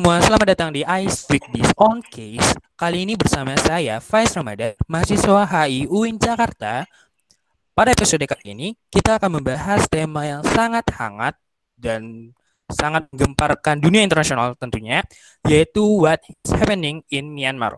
[0.00, 2.56] Semua, selamat datang di Ice This On Case.
[2.72, 6.88] Kali ini bersama saya, Faiz Ramadan, mahasiswa HI UIN Jakarta.
[7.76, 11.36] Pada episode kali ini, kita akan membahas tema yang sangat hangat
[11.76, 12.32] dan
[12.72, 15.04] sangat menggemparkan dunia internasional tentunya,
[15.44, 17.76] yaitu what is happening in Myanmar.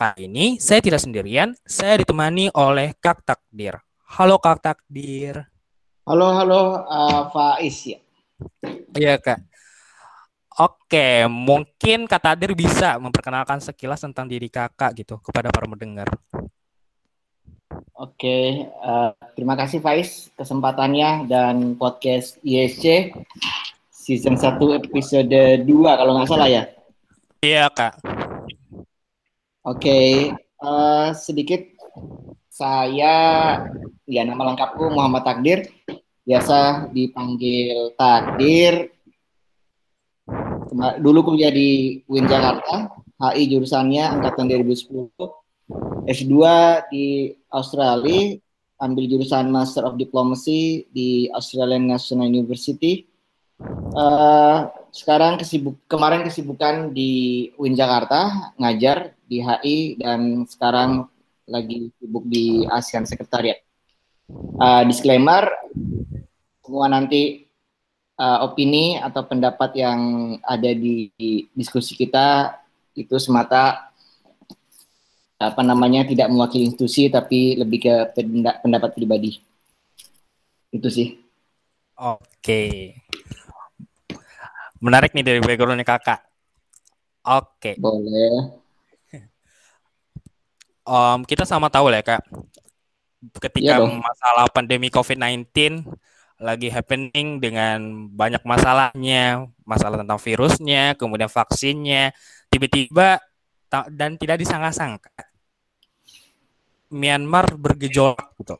[0.00, 3.84] Kali ini saya tidak sendirian, saya ditemani oleh Kak Takdir.
[4.16, 5.44] Halo Kak Takdir.
[6.08, 8.00] Halo, halo uh, Faiz ya.
[8.96, 9.53] Iya Kak.
[10.54, 16.06] Oke, mungkin Kak Takdir bisa memperkenalkan sekilas tentang diri kakak gitu kepada para mendengar.
[17.98, 23.10] Oke, uh, terima kasih Faiz kesempatannya dan podcast ISC
[23.90, 26.70] season 1 episode 2 kalau nggak salah ya.
[27.42, 27.98] Iya Kak.
[29.66, 30.30] Oke,
[30.62, 31.66] uh, sedikit
[32.46, 33.14] saya
[34.06, 35.66] ya nama lengkapku Muhammad Takdir,
[36.22, 38.93] biasa dipanggil Takdir.
[40.74, 42.90] Dulu kuliah di UIN Jakarta,
[43.22, 45.14] HI jurusannya angkatan 2010.
[46.04, 46.34] S2
[46.92, 48.36] di Australia,
[48.82, 53.06] ambil jurusan Master of Diplomacy di Australian National University.
[53.94, 61.06] Uh, sekarang kesibuk kemarin kesibukan di UIN Jakarta ngajar di HI dan sekarang
[61.46, 63.62] lagi sibuk di ASEAN Sekretariat.
[64.58, 65.46] Uh, disclaimer,
[66.64, 67.43] semua nanti
[68.18, 69.98] uh, opini atau pendapat yang
[70.42, 72.58] ada di, di diskusi kita
[72.94, 73.90] itu semata
[75.34, 77.94] apa namanya tidak mewakili institusi tapi lebih ke
[78.62, 79.42] pendapat pribadi.
[80.70, 81.18] Itu sih.
[81.98, 82.94] Oke.
[84.78, 86.22] Menarik nih dari backgroundnya kakak.
[87.24, 87.74] Oke.
[87.74, 87.74] Okay.
[87.78, 88.62] Boleh.
[90.84, 92.22] Um, kita sama tahu lah ya kak.
[93.40, 95.48] Ketika ya masalah pandemi COVID-19
[96.38, 102.10] lagi happening dengan banyak masalahnya, masalah tentang virusnya, kemudian vaksinnya,
[102.50, 103.22] tiba-tiba
[103.90, 105.10] dan tidak disangka-sangka
[106.94, 108.54] Myanmar bergejolak gitu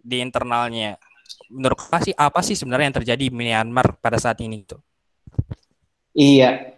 [0.00, 0.96] di internalnya.
[1.52, 4.80] Menurut apa sih apa sih sebenarnya yang terjadi di Myanmar pada saat ini itu?
[6.16, 6.72] Iya,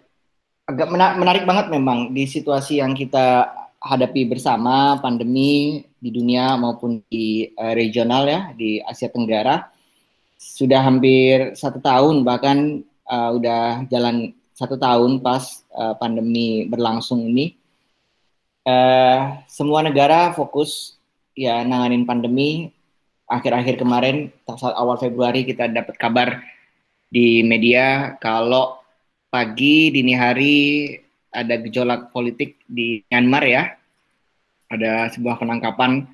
[0.66, 7.48] agak menarik banget memang di situasi yang kita hadapi bersama pandemi di dunia maupun di
[7.56, 9.72] uh, regional ya di Asia Tenggara
[10.40, 17.60] sudah hampir satu tahun bahkan uh, udah jalan satu tahun pas uh, pandemi berlangsung ini
[18.64, 20.96] uh, semua negara fokus
[21.36, 22.72] ya nanganin pandemi
[23.28, 26.40] akhir-akhir kemarin saat awal Februari kita dapat kabar
[27.12, 28.80] di media kalau
[29.30, 30.58] pagi dini hari
[31.30, 33.62] ada gejolak politik di Myanmar ya.
[34.70, 36.06] Ada sebuah penangkapan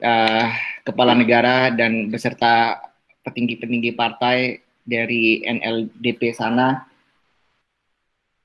[0.00, 0.46] uh,
[0.84, 2.80] kepala negara dan beserta
[3.28, 6.88] petinggi-petinggi partai dari NLDP sana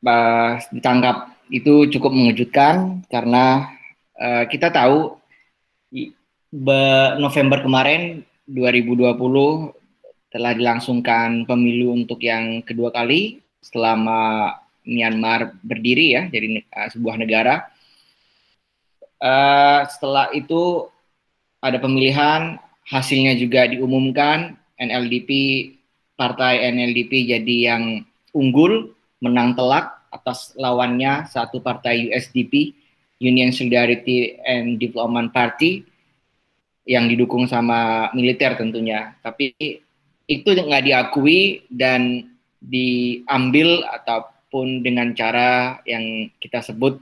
[0.04, 1.32] uh, ditangkap.
[1.48, 3.72] Itu cukup mengejutkan karena
[4.20, 5.16] uh, kita tahu
[7.18, 8.22] November kemarin
[8.52, 9.16] 2020
[10.34, 14.52] telah dilangsungkan pemilu untuk yang kedua kali selama
[14.84, 17.72] Myanmar berdiri ya jadi uh, sebuah negara.
[19.24, 20.92] Uh, setelah itu
[21.64, 22.60] ada pemilihan,
[22.92, 24.60] hasilnya juga diumumkan.
[24.80, 25.30] NLDP
[26.14, 32.74] partai NLDP jadi yang unggul, menang telak atas lawannya satu partai USDP
[33.24, 35.82] Union Solidarity and Development Party
[36.84, 39.16] yang didukung sama militer tentunya.
[39.24, 39.56] Tapi
[40.28, 42.28] itu nggak diakui dan
[42.60, 47.00] diambil ataupun dengan cara yang kita sebut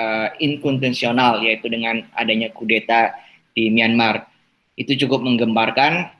[0.00, 3.12] uh, inkonvensional yaitu dengan adanya kudeta
[3.52, 4.28] di Myanmar.
[4.76, 6.15] Itu cukup menggembarkan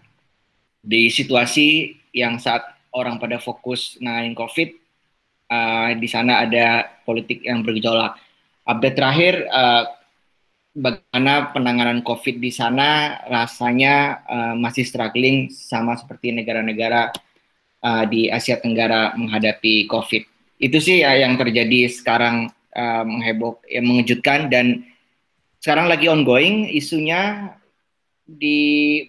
[0.86, 2.62] di situasi yang saat
[2.94, 4.70] orang pada fokus nanganin COVID,
[5.50, 8.14] uh, di sana ada politik yang bergejolak.
[8.62, 9.90] Update terakhir, uh,
[10.70, 17.10] bagaimana penanganan COVID di sana rasanya uh, masih struggling sama seperti negara-negara
[17.82, 20.22] uh, di Asia Tenggara menghadapi COVID.
[20.62, 22.48] Itu sih ya yang terjadi sekarang
[22.78, 24.86] uh, mengheboh, yang mengejutkan dan
[25.60, 27.52] sekarang lagi ongoing isunya
[28.26, 28.58] di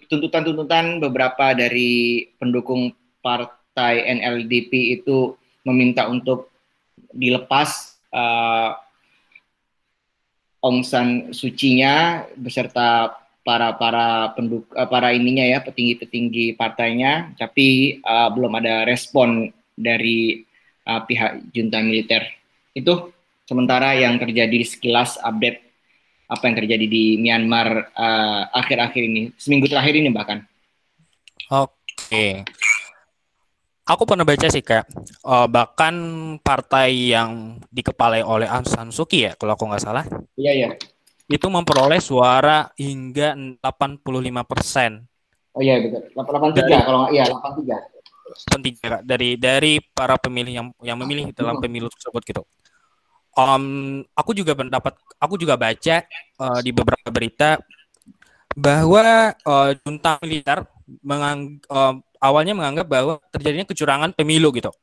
[0.06, 5.34] tuntutan-tuntutan beberapa dari pendukung partai NLDP itu
[5.66, 6.54] meminta untuk
[7.10, 8.78] dilepas uh,
[10.62, 13.14] Aung San Suu Kyi-nya beserta
[13.46, 17.34] para para penduk uh, para ininya ya petinggi-petinggi partainya.
[17.38, 20.42] Tapi uh, belum ada respon dari
[20.86, 22.22] uh, pihak junta militer
[22.74, 23.10] itu.
[23.48, 25.67] Sementara yang terjadi sekilas update
[26.28, 27.88] apa yang terjadi di Myanmar
[28.52, 30.44] akhir-akhir uh, ini seminggu terakhir ini bahkan
[31.48, 32.44] oke
[33.88, 34.84] aku pernah baca sih kak,
[35.24, 35.96] uh, bahkan
[36.44, 40.04] partai yang dikepalai oleh Aung San Suu Kyi ya, kalau aku nggak salah.
[40.36, 40.68] Iya iya.
[41.24, 43.32] Itu memperoleh suara hingga
[43.64, 45.08] 85 persen.
[45.56, 46.04] Oh iya betul.
[46.12, 47.96] 83 kalau nggak iya 83
[48.28, 52.42] penting kak dari dari para pemilih yang yang memilih dalam pemilu tersebut gitu.
[53.38, 56.02] Um, aku juga mendapat, aku juga baca
[56.42, 57.62] uh, di beberapa berita
[58.58, 60.66] bahwa uh, junta militer
[61.06, 64.74] mengang, uh, awalnya menganggap bahwa terjadinya kecurangan pemilu gitu.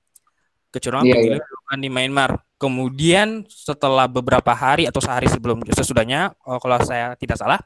[0.71, 1.79] Kecurangan yeah, pemilu yeah.
[1.83, 2.39] di Myanmar.
[2.55, 7.59] Kemudian setelah beberapa hari atau sehari sebelum sesudahnya, uh, kalau saya tidak salah,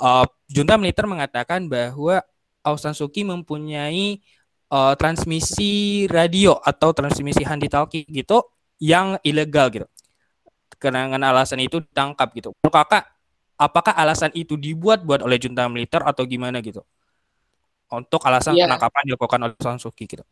[0.00, 2.24] uh, junta militer mengatakan bahwa
[2.64, 4.24] Aung San Suu Kyi mempunyai
[4.72, 8.40] uh, transmisi radio atau transmisi handi talkie gitu
[8.80, 9.84] yang ilegal gitu.
[10.92, 12.50] Karena alasan itu ditangkap gitu.
[12.66, 13.08] Kakak,
[13.56, 16.84] apakah alasan itu dibuat buat oleh junta militer atau gimana gitu?
[17.98, 18.66] untuk alasan ya.
[18.66, 20.24] penangkapan dilakukan oleh Sang Suki gitu.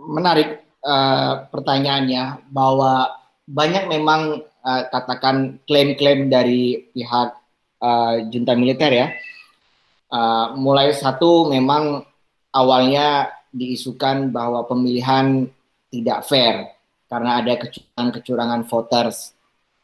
[0.00, 3.14] Menarik uh, pertanyaannya bahwa
[3.46, 7.36] banyak memang uh, katakan klaim-klaim dari pihak
[7.82, 9.06] uh, junta militer ya.
[10.06, 12.06] Uh, mulai satu memang
[12.54, 15.50] awalnya diisukan bahwa pemilihan
[15.90, 16.74] tidak fair
[17.06, 19.35] karena ada kecurangan-kecurangan voters.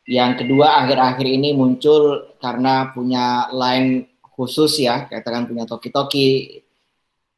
[0.02, 6.58] Yang kedua akhir-akhir ini muncul karena punya line khusus ya, katakan punya toki-toki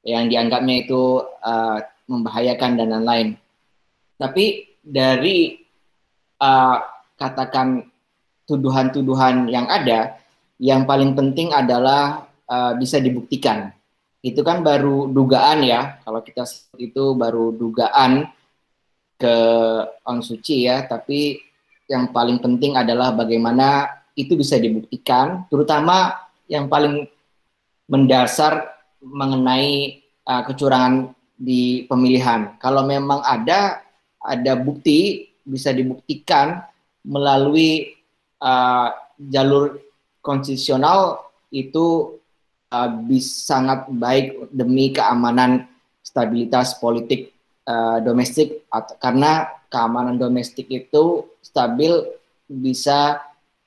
[0.05, 1.79] yang dianggapnya itu uh,
[2.09, 3.29] membahayakan dan lain-lain.
[4.17, 5.61] Tapi dari
[6.41, 6.79] uh,
[7.21, 7.85] katakan
[8.49, 10.17] tuduhan-tuduhan yang ada,
[10.57, 13.73] yang paling penting adalah uh, bisa dibuktikan.
[14.25, 16.49] Itu kan baru dugaan ya, kalau kita
[16.81, 18.25] itu baru dugaan
[19.21, 19.37] ke
[20.09, 21.45] On Suci ya, tapi
[21.89, 26.17] yang paling penting adalah bagaimana itu bisa dibuktikan, terutama
[26.49, 27.09] yang paling
[27.91, 28.73] mendasar
[29.05, 32.57] mengenai uh, kecurangan di pemilihan.
[32.63, 33.85] Kalau memang ada
[34.25, 36.65] ada bukti bisa dibuktikan
[37.05, 37.93] melalui
[38.41, 38.89] uh,
[39.29, 39.77] jalur
[40.25, 41.21] konstitusional
[41.53, 42.17] itu
[42.73, 45.69] uh, bisa sangat baik demi keamanan
[46.01, 47.37] stabilitas politik
[47.69, 48.65] uh, domestik
[48.99, 51.91] karena keamanan domestik itu stabil
[52.47, 53.19] bisa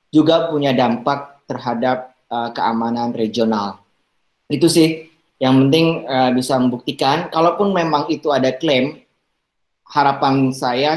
[0.08, 3.84] juga punya dampak terhadap uh, keamanan regional.
[4.48, 5.12] Itu sih
[5.44, 7.28] yang penting uh, bisa membuktikan.
[7.28, 9.04] Kalaupun memang itu ada klaim,
[9.84, 10.96] harapan saya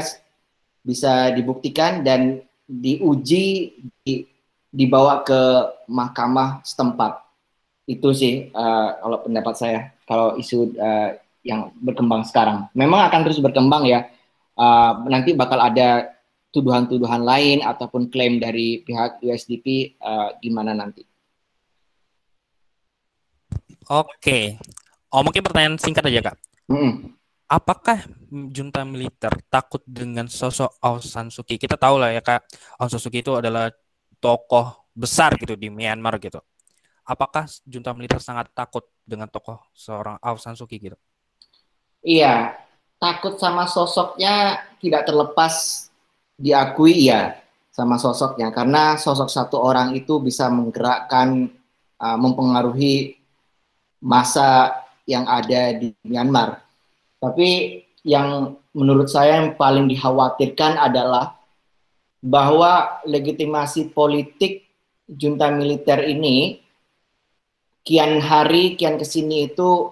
[0.81, 4.25] bisa dibuktikan dan diuji, di,
[4.71, 5.41] dibawa ke
[5.91, 7.21] mahkamah setempat.
[7.85, 9.79] Itu sih uh, kalau pendapat saya.
[10.07, 14.10] Kalau isu uh, yang berkembang sekarang, memang akan terus berkembang ya.
[14.61, 16.13] Uh, nanti bakal ada
[16.53, 21.01] tuduhan-tuduhan lain ataupun klaim dari pihak USDP uh, gimana nanti.
[23.89, 24.61] Oke.
[25.09, 26.37] Oh mungkin pertanyaan singkat aja kak.
[26.69, 27.17] Mm.
[27.51, 28.07] Apakah
[28.53, 31.59] junta militer takut dengan sosok Aung San Suu Kyi?
[31.59, 32.47] Kita tahu lah ya kak,
[32.79, 33.67] Aung San Suu Kyi itu adalah
[34.23, 36.39] tokoh besar gitu di Myanmar gitu.
[37.03, 40.97] Apakah junta militer sangat takut dengan tokoh seorang Aung San Suu Kyi gitu?
[42.07, 42.55] Iya,
[43.01, 45.89] takut sama sosoknya tidak terlepas
[46.37, 47.33] diakui ya
[47.73, 51.49] sama sosoknya karena sosok satu orang itu bisa menggerakkan
[51.97, 53.17] uh, mempengaruhi
[54.01, 54.77] masa
[55.09, 56.61] yang ada di Myanmar.
[57.17, 61.37] Tapi yang menurut saya yang paling dikhawatirkan adalah
[62.21, 64.65] bahwa legitimasi politik
[65.09, 66.61] junta militer ini
[67.81, 69.89] kian hari kian ke sini itu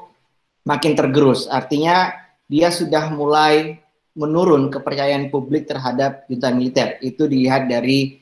[0.65, 1.49] makin tergerus.
[1.49, 3.77] Artinya dia sudah mulai
[4.17, 6.97] menurun kepercayaan publik terhadap junta militer.
[6.99, 8.19] Itu dilihat dari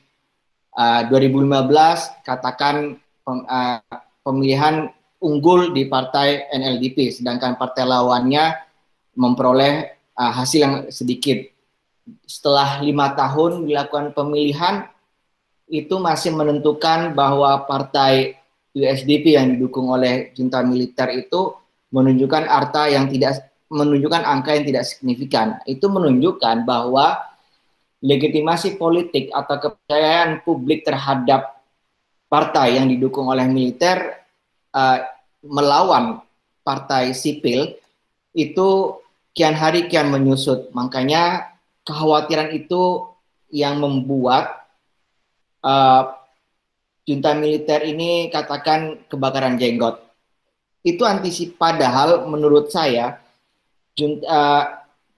[0.76, 3.80] uh, 2015 katakan uh,
[4.20, 8.54] pemilihan unggul di partai NLDP, sedangkan partai lawannya
[9.16, 11.42] memperoleh uh, hasil yang sedikit.
[12.28, 14.86] Setelah lima tahun dilakukan pemilihan,
[15.68, 18.38] itu masih menentukan bahwa partai
[18.72, 21.52] USDP yang didukung oleh junta militer itu
[21.92, 25.60] menunjukkan arta yang tidak menunjukkan angka yang tidak signifikan.
[25.68, 27.20] Itu menunjukkan bahwa
[28.00, 31.60] legitimasi politik atau kepercayaan publik terhadap
[32.28, 34.22] partai yang didukung oleh militer
[34.72, 35.00] uh,
[35.42, 36.20] melawan
[36.62, 37.74] partai sipil
[38.36, 38.68] itu
[39.32, 40.70] kian hari kian menyusut.
[40.76, 43.08] Makanya kekhawatiran itu
[43.48, 44.68] yang membuat
[45.64, 46.12] uh,
[47.08, 50.04] junta militer ini katakan kebakaran jenggot.
[50.84, 53.18] Itu antisip padahal menurut saya
[53.98, 54.64] junta, uh,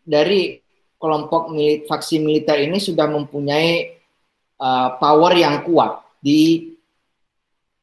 [0.00, 0.56] dari
[0.96, 4.00] kelompok milit, faksi militer ini sudah mempunyai
[4.56, 6.72] uh, power yang kuat di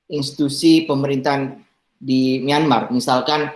[0.09, 1.61] institusi pemerintahan
[1.97, 2.89] di Myanmar.
[2.89, 3.49] Misalkan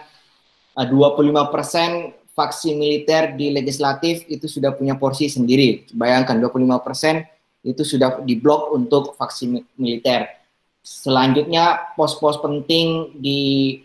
[0.76, 1.94] 25% eh,
[2.32, 5.86] faksi militer di legislatif itu sudah punya porsi sendiri.
[5.94, 10.28] Bayangkan 25% itu sudah diblok untuk faksi militer.
[10.82, 13.80] Selanjutnya pos-pos penting di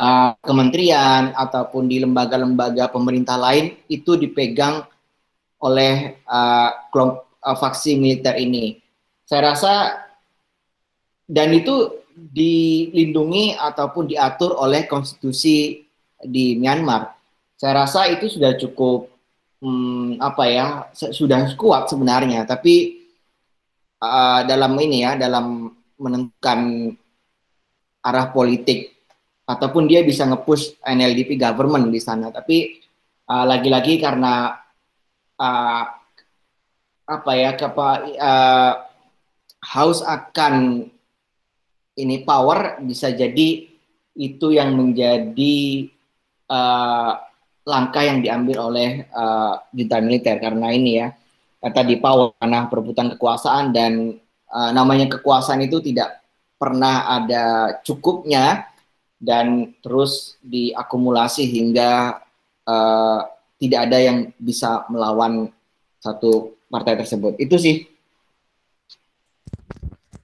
[0.00, 4.84] uh, kementerian ataupun di lembaga-lembaga pemerintah lain itu dipegang
[5.60, 8.80] oleh uh, kelompok uh, faksi militer ini.
[9.26, 9.72] Saya rasa
[11.26, 15.84] dan itu dilindungi ataupun diatur oleh konstitusi
[16.22, 17.12] di Myanmar.
[17.58, 19.10] Saya rasa itu sudah cukup
[19.60, 22.46] hmm, apa ya sudah kuat sebenarnya.
[22.46, 23.04] Tapi
[24.00, 26.92] uh, dalam ini ya dalam menentukan
[28.06, 28.95] arah politik
[29.46, 32.34] ataupun dia bisa ngepush NLDP government di sana.
[32.34, 32.82] Tapi
[33.30, 34.58] uh, lagi-lagi karena
[35.38, 35.82] uh,
[37.06, 37.88] apa ya kepa,
[38.18, 38.72] uh,
[39.62, 40.86] haus akan
[41.96, 43.70] ini power bisa jadi
[44.16, 45.86] itu yang menjadi
[46.50, 47.12] uh,
[47.66, 51.08] langkah yang diambil oleh uh, militer karena ini ya
[51.70, 54.14] tadi power karena perebutan kekuasaan dan
[54.50, 56.22] uh, namanya kekuasaan itu tidak
[56.56, 58.75] pernah ada cukupnya
[59.16, 62.20] dan terus diakumulasi hingga
[62.68, 63.20] uh,
[63.56, 65.48] tidak ada yang bisa melawan
[66.00, 67.40] satu partai tersebut.
[67.40, 67.88] Itu sih.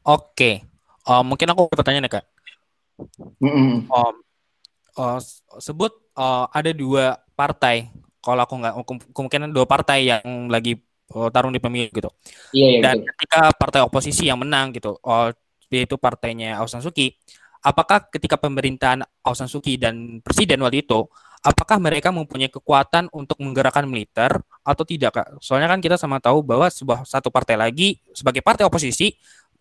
[0.03, 0.67] Oke,
[1.07, 2.25] uh, mungkin aku bertanya nih kak.
[3.41, 3.75] Mm -hmm.
[3.89, 4.15] um,
[4.99, 5.19] uh,
[5.63, 7.89] sebut uh, ada dua partai.
[8.23, 8.75] Kalau aku nggak
[9.11, 10.79] kemungkinan dua partai yang lagi
[11.15, 12.11] uh, tarung di pemilu gitu.
[12.55, 13.09] Iya, iya, Dan betul.
[13.15, 15.31] ketika partai oposisi yang menang gitu, uh,
[15.73, 17.17] yaitu partainya Aung San Suu Kyi,
[17.63, 21.07] apakah ketika pemerintahan Aung San Suu Kyi dan presiden waktu itu
[21.43, 25.27] apakah mereka mempunyai kekuatan untuk menggerakkan militer atau tidak kak?
[25.43, 29.15] Soalnya kan kita sama tahu bahwa sebuah satu partai lagi sebagai partai oposisi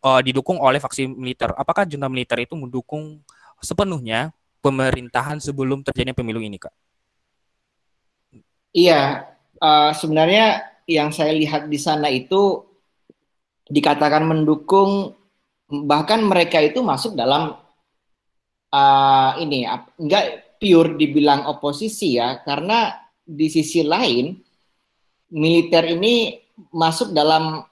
[0.06, 1.54] uh, didukung oleh faksi militer.
[1.58, 3.22] Apakah junta militer itu mendukung
[3.62, 6.74] sepenuhnya pemerintahan sebelum terjadinya pemilu ini kak?
[8.72, 9.26] Iya,
[9.58, 12.66] uh, sebenarnya yang saya lihat di sana itu
[13.68, 15.18] dikatakan mendukung
[15.72, 17.56] bahkan mereka itu masuk dalam
[18.72, 19.68] uh, ini
[20.00, 24.36] enggak pure dibilang oposisi ya, karena di sisi lain
[25.32, 26.40] militer ini
[26.72, 27.64] masuk dalam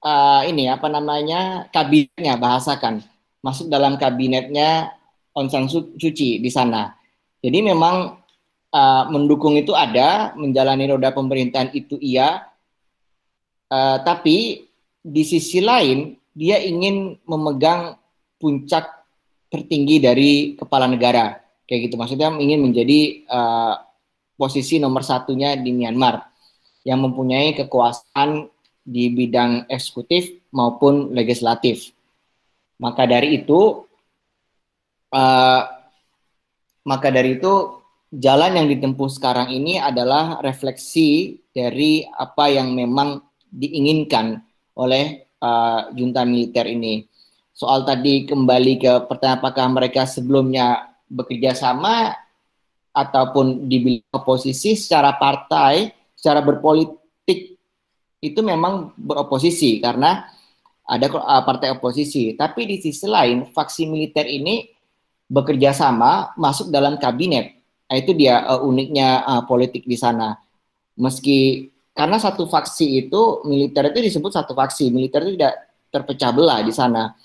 [0.00, 3.04] uh, ini apa namanya kabinetnya bahasakan
[3.44, 4.96] masuk dalam kabinetnya
[5.36, 5.52] Aung
[6.00, 6.96] Kyi di sana.
[7.44, 8.16] Jadi memang
[8.72, 12.48] uh, mendukung itu ada, menjalani roda pemerintahan itu iya,
[13.68, 14.66] uh, tapi
[15.04, 18.00] di sisi lain dia ingin memegang
[18.40, 19.05] puncak
[19.46, 23.74] tertinggi dari kepala negara kayak gitu maksudnya ingin menjadi uh,
[24.36, 26.22] posisi nomor satunya di Myanmar
[26.86, 28.46] yang mempunyai kekuasaan
[28.86, 31.90] di bidang eksekutif maupun legislatif.
[32.78, 33.82] Maka dari itu,
[35.10, 35.62] uh,
[36.86, 37.82] maka dari itu
[38.14, 43.18] jalan yang ditempuh sekarang ini adalah refleksi dari apa yang memang
[43.50, 44.38] diinginkan
[44.78, 47.02] oleh uh, junta militer ini.
[47.56, 52.12] Soal tadi kembali ke pertanyaan apakah mereka sebelumnya bekerja sama
[52.92, 57.56] ataupun di oposisi secara partai, secara berpolitik
[58.20, 60.28] itu memang beroposisi karena
[60.84, 62.36] ada uh, partai oposisi.
[62.36, 64.68] Tapi di sisi lain faksi militer ini
[65.24, 67.56] bekerja sama masuk dalam kabinet.
[67.88, 70.36] Nah, itu dia uh, uniknya uh, politik di sana.
[71.00, 76.60] Meski karena satu faksi itu militer itu disebut satu faksi, militer itu tidak terpecah belah
[76.60, 77.16] di sana.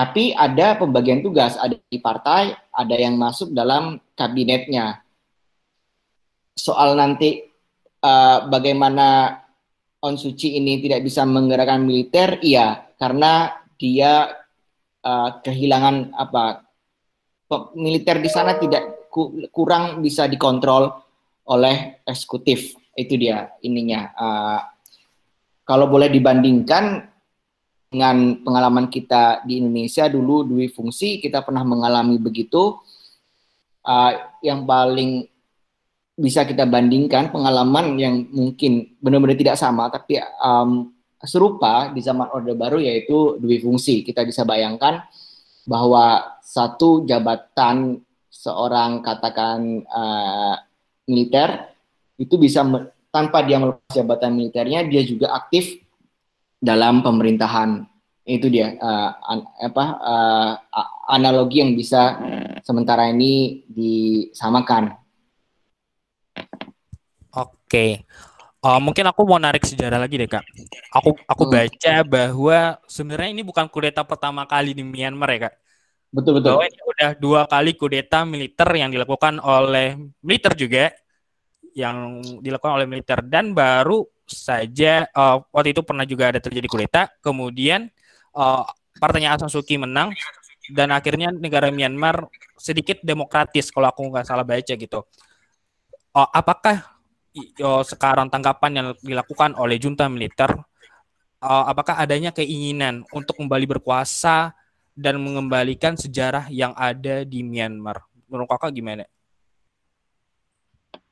[0.00, 5.04] Tapi ada pembagian tugas, ada di partai, ada yang masuk dalam kabinetnya.
[6.56, 7.44] Soal nanti
[8.00, 9.36] uh, bagaimana
[10.00, 14.40] On Suci ini tidak bisa menggerakkan militer, iya, karena dia
[15.04, 16.64] uh, kehilangan apa
[17.76, 19.12] militer di sana tidak
[19.52, 20.96] kurang bisa dikontrol
[21.44, 22.72] oleh eksekutif.
[22.96, 24.00] Itu dia ininya.
[24.16, 24.60] Uh,
[25.68, 27.04] kalau boleh dibandingkan
[27.90, 32.78] dengan pengalaman kita di Indonesia dulu dui fungsi kita pernah mengalami begitu.
[33.80, 34.12] Uh,
[34.44, 35.26] yang paling
[36.14, 40.92] bisa kita bandingkan pengalaman yang mungkin benar-benar tidak sama tapi um,
[41.24, 44.06] serupa di zaman Orde Baru yaitu dui fungsi.
[44.06, 45.02] Kita bisa bayangkan
[45.66, 47.98] bahwa satu jabatan
[48.30, 50.54] seorang katakan uh,
[51.10, 51.74] militer
[52.20, 52.62] itu bisa
[53.10, 55.82] tanpa dia melepas jabatan militernya dia juga aktif
[56.60, 57.88] dalam pemerintahan
[58.28, 60.52] itu dia uh, an, apa uh,
[61.08, 62.20] analogi yang bisa
[62.62, 64.94] sementara ini disamakan.
[67.34, 68.04] Oke,
[68.60, 70.44] uh, mungkin aku mau narik sejarah lagi deh kak.
[70.94, 71.52] Aku aku hmm.
[71.52, 75.54] baca bahwa sebenarnya ini bukan kudeta pertama kali di Myanmar ya kak.
[76.10, 76.58] Betul betul.
[76.58, 80.90] Bahwa ini udah dua kali kudeta militer yang dilakukan oleh militer juga,
[81.74, 87.02] yang dilakukan oleh militer dan baru saja uh, waktu itu pernah juga ada terjadi kudeta,
[87.20, 87.90] kemudian
[88.34, 88.64] uh,
[88.98, 90.14] partainya Aung San menang
[90.70, 95.00] dan akhirnya negara Myanmar sedikit demokratis kalau aku nggak salah baca gitu.
[96.10, 97.00] Uh, apakah
[97.62, 100.50] uh, sekarang tanggapan yang dilakukan oleh junta militer,
[101.42, 104.54] uh, apakah adanya keinginan untuk kembali berkuasa
[104.94, 108.02] dan mengembalikan sejarah yang ada di Myanmar.
[108.28, 109.04] Menurut kakak gimana?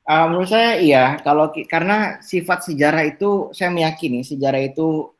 [0.09, 5.13] Uh, menurut saya iya, kalau karena sifat sejarah itu saya meyakini sejarah itu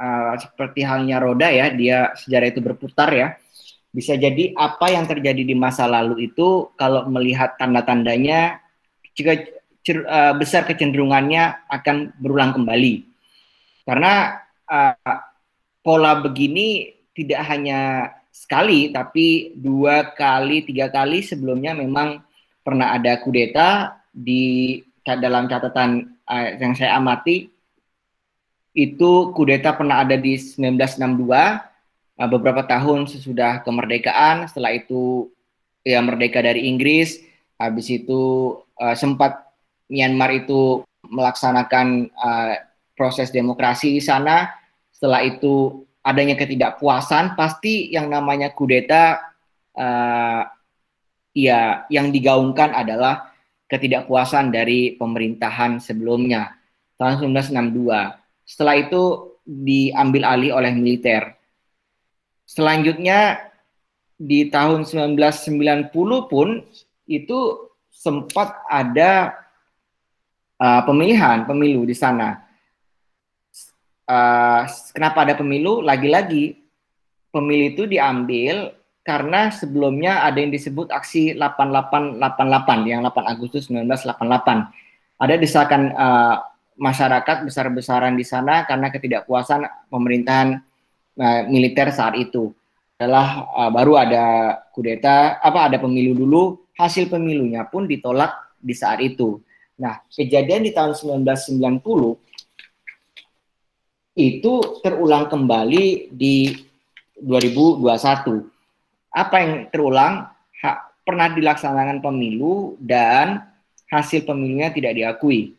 [0.00, 3.36] uh, seperti halnya roda ya, dia sejarah itu berputar ya.
[3.92, 8.64] Bisa jadi apa yang terjadi di masa lalu itu kalau melihat tanda-tandanya
[9.12, 9.44] jika
[10.08, 13.04] uh, besar kecenderungannya akan berulang kembali.
[13.84, 15.20] Karena uh,
[15.84, 22.24] pola begini tidak hanya sekali, tapi dua kali, tiga kali sebelumnya memang
[22.64, 27.50] pernah ada kudeta di dalam catatan uh, yang saya amati
[28.70, 31.58] itu kudeta pernah ada di 1962 uh,
[32.20, 34.46] eh, beberapa tahun sesudah kemerdekaan.
[34.46, 35.32] Setelah itu
[35.82, 37.18] ya merdeka dari Inggris.
[37.58, 39.50] Habis itu uh, sempat
[39.90, 42.54] Myanmar itu melaksanakan uh,
[42.94, 44.54] proses demokrasi di sana.
[44.94, 49.18] Setelah itu adanya ketidakpuasan, pasti yang namanya kudeta
[49.74, 50.46] uh,
[51.34, 53.29] ya yang digaungkan adalah
[53.70, 56.58] ketidakpuasan dari pemerintahan sebelumnya
[56.98, 57.86] tahun 1962.
[58.42, 59.02] Setelah itu
[59.46, 61.38] diambil alih oleh militer.
[62.44, 63.38] Selanjutnya
[64.18, 65.94] di tahun 1990
[66.26, 66.60] pun
[67.06, 67.38] itu
[67.88, 69.38] sempat ada
[70.58, 72.50] uh, pemilihan pemilu di sana
[74.10, 75.80] uh, kenapa ada pemilu?
[75.80, 76.58] Lagi-lagi
[77.30, 78.74] pemilu itu diambil
[79.10, 85.18] karena sebelumnya ada yang disebut aksi 8888 yang 8 Agustus 1988.
[85.18, 86.38] Ada desakan uh,
[86.78, 90.62] masyarakat besar-besaran di sana karena ketidakpuasan pemerintahan
[91.18, 92.54] uh, militer saat itu.
[93.02, 94.26] Adalah uh, baru ada
[94.70, 99.42] kudeta, apa ada pemilu dulu, hasil pemilunya pun ditolak di saat itu.
[99.82, 101.82] Nah, kejadian di tahun 1990
[104.14, 104.54] itu
[104.86, 106.54] terulang kembali di
[107.18, 108.59] 2021.
[109.10, 110.30] Apa yang terulang?
[110.60, 110.70] Ha,
[111.02, 113.42] pernah dilaksanakan pemilu dan
[113.90, 115.54] hasil pemilunya tidak diakui.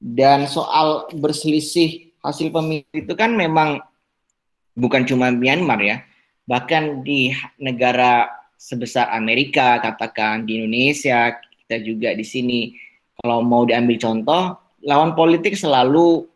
[0.00, 3.80] Dan soal berselisih hasil pemilu itu kan memang
[4.74, 6.02] bukan cuma Myanmar ya,
[6.44, 12.60] bahkan di negara sebesar Amerika, katakan di Indonesia, kita juga di sini.
[13.20, 16.26] Kalau mau diambil contoh, lawan politik selalu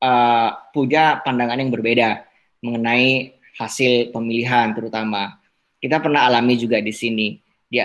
[0.00, 2.24] uh, punya pandangan yang berbeda
[2.64, 5.35] mengenai hasil pemilihan terutama.
[5.76, 7.36] Kita pernah alami juga di sini.
[7.66, 7.82] Di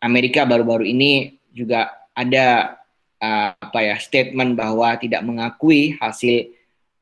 [0.00, 2.78] Amerika baru-baru ini juga ada
[3.18, 6.50] uh, apa ya statement bahwa tidak mengakui hasil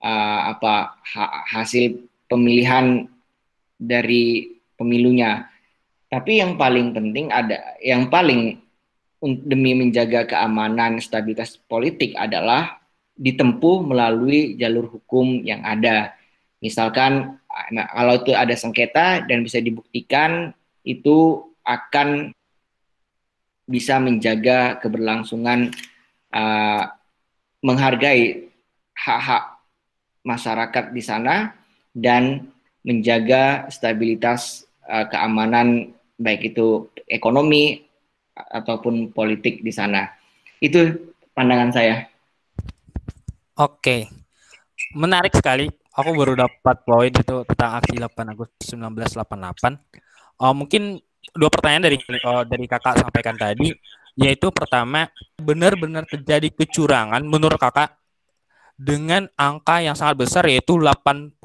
[0.02, 3.06] uh, apa ha hasil pemilihan
[3.76, 5.50] dari pemilunya.
[6.08, 8.60] Tapi yang paling penting ada yang paling
[9.22, 12.82] demi menjaga keamanan stabilitas politik adalah
[13.14, 16.16] ditempuh melalui jalur hukum yang ada.
[16.58, 17.38] Misalkan
[17.92, 22.32] kalau itu ada sengketa dan bisa dibuktikan itu akan
[23.68, 25.70] bisa menjaga keberlangsungan
[26.34, 26.82] uh,
[27.62, 28.50] menghargai
[28.96, 29.62] hak-hak
[30.26, 31.54] masyarakat di sana
[31.94, 32.50] dan
[32.82, 37.86] menjaga stabilitas uh, keamanan baik itu ekonomi
[38.34, 40.10] ataupun politik di sana.
[40.58, 41.96] Itu pandangan saya.
[43.58, 44.08] Oke.
[44.96, 45.81] Menarik sekali.
[45.92, 49.76] Aku baru dapat poin itu tentang aksi 8 Agustus 1988.
[50.40, 50.96] Uh, mungkin
[51.36, 53.70] dua pertanyaan dari uh, dari Kakak sampaikan tadi
[54.16, 55.08] yaitu pertama
[55.40, 57.96] benar-benar terjadi kecurangan menurut Kakak
[58.76, 61.36] dengan angka yang sangat besar yaitu 83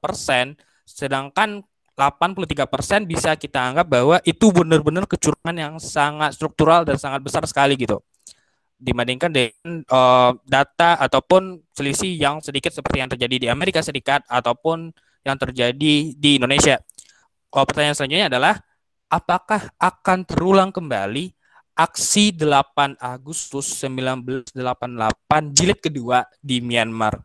[0.00, 0.56] persen
[0.88, 1.60] sedangkan
[1.92, 7.44] 83 persen bisa kita anggap bahwa itu benar-benar kecurangan yang sangat struktural dan sangat besar
[7.44, 8.00] sekali gitu
[8.82, 14.90] dibandingkan dengan uh, data ataupun selisih yang sedikit seperti yang terjadi di Amerika Serikat ataupun
[15.22, 16.82] yang terjadi di Indonesia.
[17.46, 18.54] Kalau pertanyaan selanjutnya adalah
[19.06, 21.30] apakah akan terulang kembali
[21.78, 24.58] aksi 8 Agustus 1988
[25.54, 27.22] jilid kedua di Myanmar?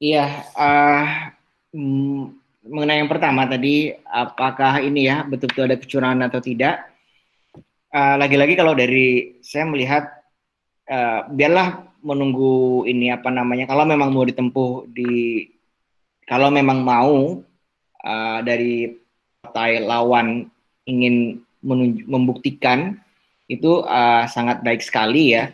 [0.00, 1.04] Iya, uh,
[2.64, 6.89] mengenai yang pertama tadi, apakah ini ya betul-betul ada kecurangan atau tidak?
[7.94, 10.06] Eh, lagi-lagi kalau dari saya melihat
[10.90, 15.46] uh, biarlah menunggu ini apa namanya kalau memang mau ditempuh di
[16.24, 17.42] kalau memang mau
[18.06, 18.94] uh, dari
[19.42, 20.46] partai lawan
[20.86, 21.42] ingin
[22.06, 22.96] membuktikan
[23.50, 25.50] itu uh, sangat baik sekali ya.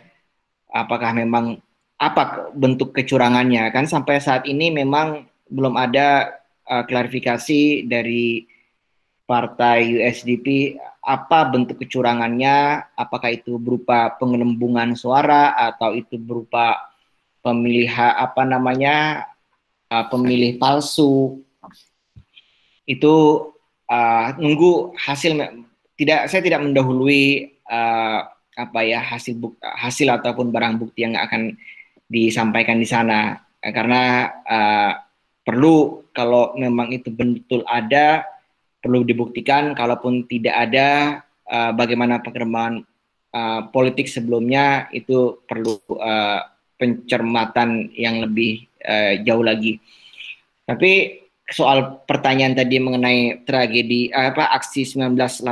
[0.69, 1.57] Apakah memang
[1.97, 3.73] apa bentuk kecurangannya?
[3.73, 6.37] Kan sampai saat ini memang belum ada
[6.69, 8.45] uh, klarifikasi dari
[9.27, 16.91] partai USDP apa bentuk kecurangannya, apakah itu berupa pengelembungan suara atau itu berupa
[17.39, 19.23] pemilih apa namanya
[19.87, 21.39] uh, pemilih palsu.
[22.83, 23.15] Itu
[23.87, 25.39] uh, nunggu hasil
[25.95, 28.27] tidak saya tidak mendahului uh,
[28.59, 31.55] apa ya hasil buk, hasil ataupun barang bukti yang akan
[32.11, 33.39] disampaikan di sana.
[33.63, 34.91] Karena uh,
[35.47, 38.27] perlu kalau memang itu betul ada
[38.81, 40.87] perlu dibuktikan kalaupun tidak ada
[41.49, 42.85] uh, bagaimana perkembangan
[43.33, 46.41] uh, politik sebelumnya itu perlu uh,
[46.77, 49.81] pencermatan yang lebih uh, jauh lagi.
[50.67, 55.47] Tapi soal pertanyaan tadi mengenai tragedi apa aksi 1988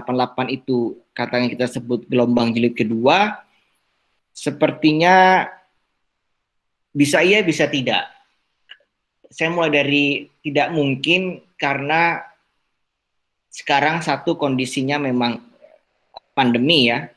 [0.51, 3.39] itu katanya kita sebut gelombang jilid kedua
[4.35, 5.47] sepertinya
[6.91, 8.11] bisa iya bisa tidak.
[9.31, 10.05] Saya mulai dari
[10.43, 12.23] tidak mungkin karena
[13.55, 15.39] sekarang satu kondisinya memang
[16.35, 17.07] pandemi ya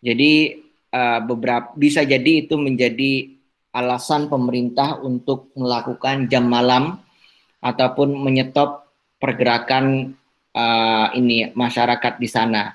[0.00, 0.56] jadi
[0.88, 3.36] uh, beberapa bisa jadi itu menjadi
[3.76, 6.96] alasan pemerintah untuk melakukan jam malam
[7.60, 8.88] ataupun menyetop
[9.20, 10.16] pergerakan
[10.56, 12.72] uh, ini masyarakat di sana.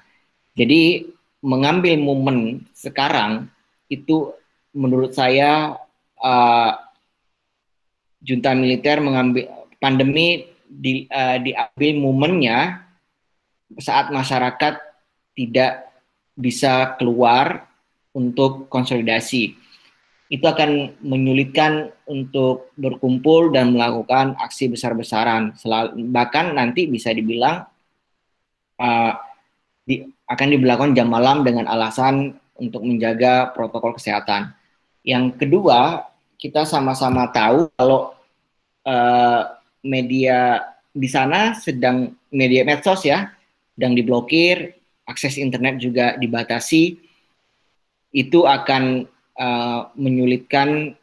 [0.54, 1.10] Jadi
[1.42, 3.50] mengambil momen sekarang
[3.90, 4.30] itu
[4.78, 5.74] menurut saya
[6.22, 6.72] uh,
[8.22, 9.50] junta militer mengambil
[9.82, 12.58] pandemi di, uh, diambil momennya
[13.80, 14.80] saat masyarakat
[15.38, 15.92] tidak
[16.36, 17.68] bisa keluar
[18.12, 19.56] untuk konsolidasi
[20.32, 25.60] itu akan menyulitkan untuk berkumpul dan melakukan aksi besar-besaran.
[25.92, 27.68] Bahkan nanti bisa dibilang
[28.80, 29.12] uh,
[29.84, 34.56] di, akan diberlakukan jam malam dengan alasan untuk menjaga protokol kesehatan.
[35.04, 36.08] Yang kedua,
[36.40, 38.16] kita sama-sama tahu kalau
[38.88, 39.42] uh,
[39.84, 40.64] media
[40.96, 43.36] di sana sedang media medsos ya,
[43.82, 44.78] sedang diblokir,
[45.10, 47.02] akses internet juga dibatasi.
[48.14, 49.10] Itu akan
[49.42, 50.94] uh, menyulitkan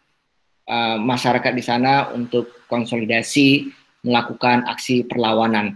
[0.71, 3.67] uh, masyarakat di sana untuk konsolidasi
[4.07, 5.75] melakukan aksi perlawanan.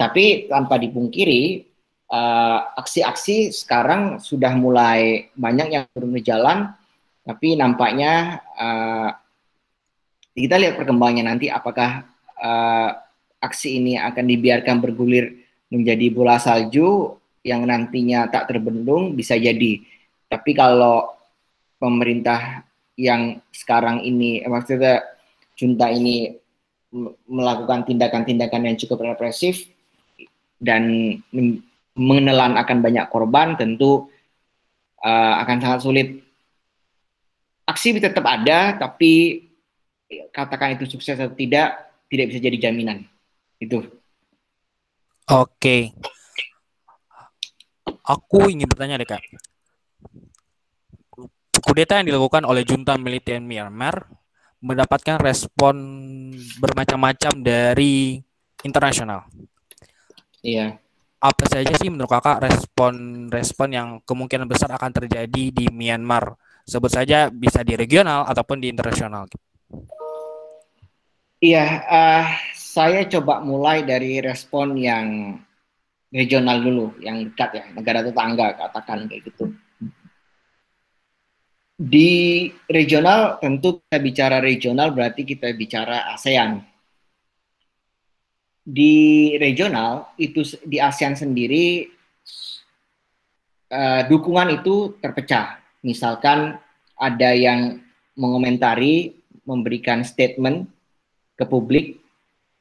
[0.00, 1.68] Tapi tanpa dipungkiri,
[2.08, 6.72] uh, aksi-aksi sekarang sudah mulai banyak yang turun di jalan,
[7.28, 9.12] tapi nampaknya uh,
[10.32, 12.08] kita lihat perkembangannya nanti apakah
[12.40, 12.96] uh,
[13.44, 15.39] aksi ini akan dibiarkan bergulir
[15.70, 19.80] menjadi bola salju yang nantinya tak terbendung bisa jadi.
[20.28, 21.14] Tapi kalau
[21.80, 22.66] pemerintah
[23.00, 25.00] yang sekarang ini maksudnya
[25.56, 26.36] junta ini
[27.30, 29.70] melakukan tindakan-tindakan yang cukup represif
[30.60, 31.16] dan
[31.96, 34.10] menelan akan banyak korban tentu
[35.00, 36.08] uh, akan sangat sulit.
[37.64, 39.46] Aksi tetap ada tapi
[40.34, 43.06] katakan itu sukses atau tidak tidak bisa jadi jaminan.
[43.62, 43.99] Itu
[45.30, 45.76] oke
[48.04, 49.22] aku ingin bertanya deh kak
[51.60, 54.08] kudeta yang dilakukan oleh junta militer Myanmar
[54.60, 55.76] mendapatkan respon
[56.60, 58.20] bermacam-macam dari
[58.64, 59.24] internasional.
[60.44, 60.76] Iya.
[61.20, 66.36] Apa saja sih menurut kakak respon-respon yang kemungkinan besar akan terjadi di Myanmar?
[66.64, 69.28] Sebut saja bisa di regional ataupun di internasional.
[71.40, 72.24] Iya, uh,
[72.70, 75.34] saya coba mulai dari respon yang
[76.14, 79.50] regional dulu, yang dekat ya, negara tetangga katakan kayak gitu.
[81.80, 82.10] Di
[82.70, 86.62] regional tentu kita bicara regional berarti kita bicara ASEAN.
[88.62, 91.90] Di regional itu di ASEAN sendiri
[93.72, 95.58] uh, dukungan itu terpecah.
[95.82, 96.54] Misalkan
[96.94, 97.80] ada yang
[98.14, 99.16] mengomentari,
[99.48, 100.68] memberikan statement
[101.34, 101.99] ke publik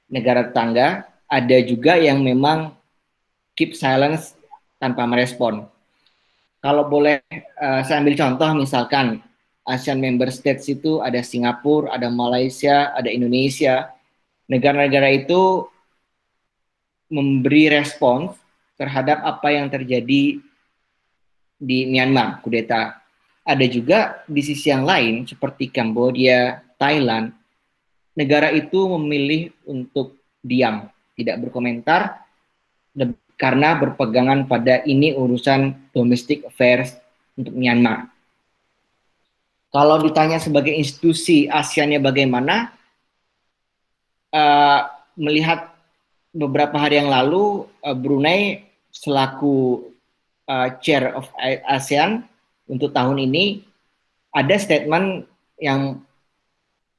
[0.09, 2.73] negara tetangga, ada juga yang memang
[3.53, 4.33] keep silence
[4.81, 5.69] tanpa merespon
[6.59, 7.23] kalau boleh
[7.55, 9.23] uh, saya ambil contoh misalkan
[9.63, 13.87] ASEAN member states itu ada Singapura, ada Malaysia, ada Indonesia.
[14.49, 15.71] Negara-negara itu
[17.07, 18.35] memberi respons
[18.75, 20.41] terhadap apa yang terjadi
[21.59, 22.99] di Myanmar, kudeta.
[23.47, 27.38] Ada juga di sisi yang lain seperti Kamboja, Thailand,
[28.19, 32.27] negara itu memilih untuk diam, tidak berkomentar,
[33.39, 36.99] karena berpegangan pada ini urusan domestic affairs
[37.39, 38.11] untuk Myanmar.
[39.71, 42.75] Kalau ditanya sebagai institusi ASEAN-nya bagaimana,
[44.35, 44.81] uh,
[45.15, 45.71] melihat
[46.35, 49.87] beberapa hari yang lalu uh, Brunei selaku
[50.51, 51.31] uh, chair of
[51.69, 52.27] ASEAN
[52.67, 53.63] untuk tahun ini
[54.35, 55.25] ada statement
[55.61, 56.01] yang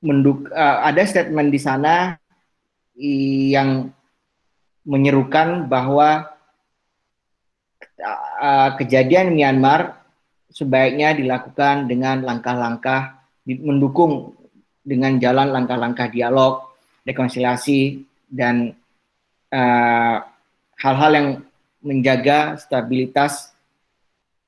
[0.01, 2.17] menduk uh, ada statement di sana
[2.97, 3.89] yang
[4.85, 6.29] menyerukan bahwa
[8.41, 10.01] uh, kejadian Myanmar
[10.53, 14.37] sebaiknya dilakukan dengan langkah-langkah mendukung
[14.81, 16.65] dengan jalan langkah-langkah dialog,
[17.05, 18.75] rekonsiliasi dan
[19.51, 20.17] Eh,
[20.79, 21.29] hal-hal uh, yang
[21.83, 23.51] menjaga stabilitas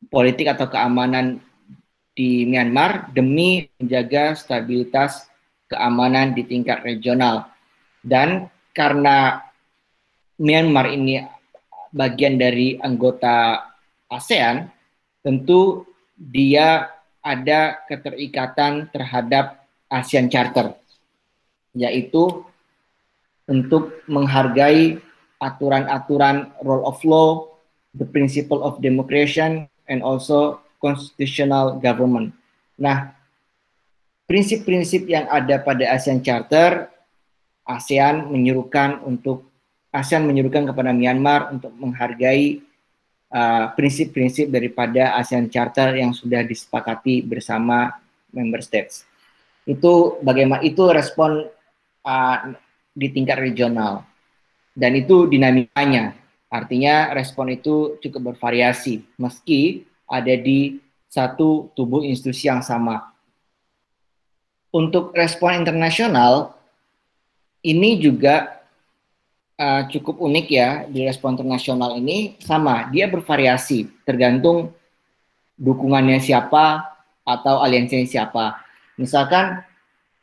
[0.06, 1.42] politik atau keamanan
[2.14, 5.26] di Myanmar demi menjaga stabilitas
[5.72, 7.48] keamanan di tingkat regional.
[8.04, 9.40] Dan karena
[10.36, 11.22] Myanmar ini
[11.92, 13.68] bagian dari anggota
[14.12, 14.68] ASEAN,
[15.24, 20.74] tentu dia ada keterikatan terhadap ASEAN Charter,
[21.72, 22.42] yaitu
[23.46, 24.98] untuk menghargai
[25.38, 27.46] aturan-aturan rule of law,
[27.94, 32.34] the principle of democracy, and also constitutional government.
[32.80, 33.14] Nah,
[34.26, 36.88] prinsip-prinsip yang ada pada ASEAN Charter,
[37.66, 39.46] ASEAN menyuruhkan untuk
[39.92, 42.64] ASEAN menyuruhkan kepada Myanmar untuk menghargai
[43.28, 47.92] uh, prinsip-prinsip uh, daripada ASEAN Charter yang sudah disepakati bersama
[48.32, 49.04] member states.
[49.68, 51.44] Itu bagaimana itu respon
[52.02, 52.36] uh,
[52.96, 54.08] di tingkat regional.
[54.72, 56.16] Dan itu dinamikanya.
[56.48, 60.80] Artinya respon itu cukup bervariasi meski ada di
[61.12, 63.11] satu tubuh institusi yang sama.
[64.72, 66.56] Untuk respon internasional
[67.60, 68.64] ini juga
[69.60, 74.72] uh, cukup unik ya di respon internasional ini sama dia bervariasi tergantung
[75.60, 76.88] dukungannya siapa
[77.22, 78.58] atau aliansinya siapa.
[78.98, 79.62] Misalkan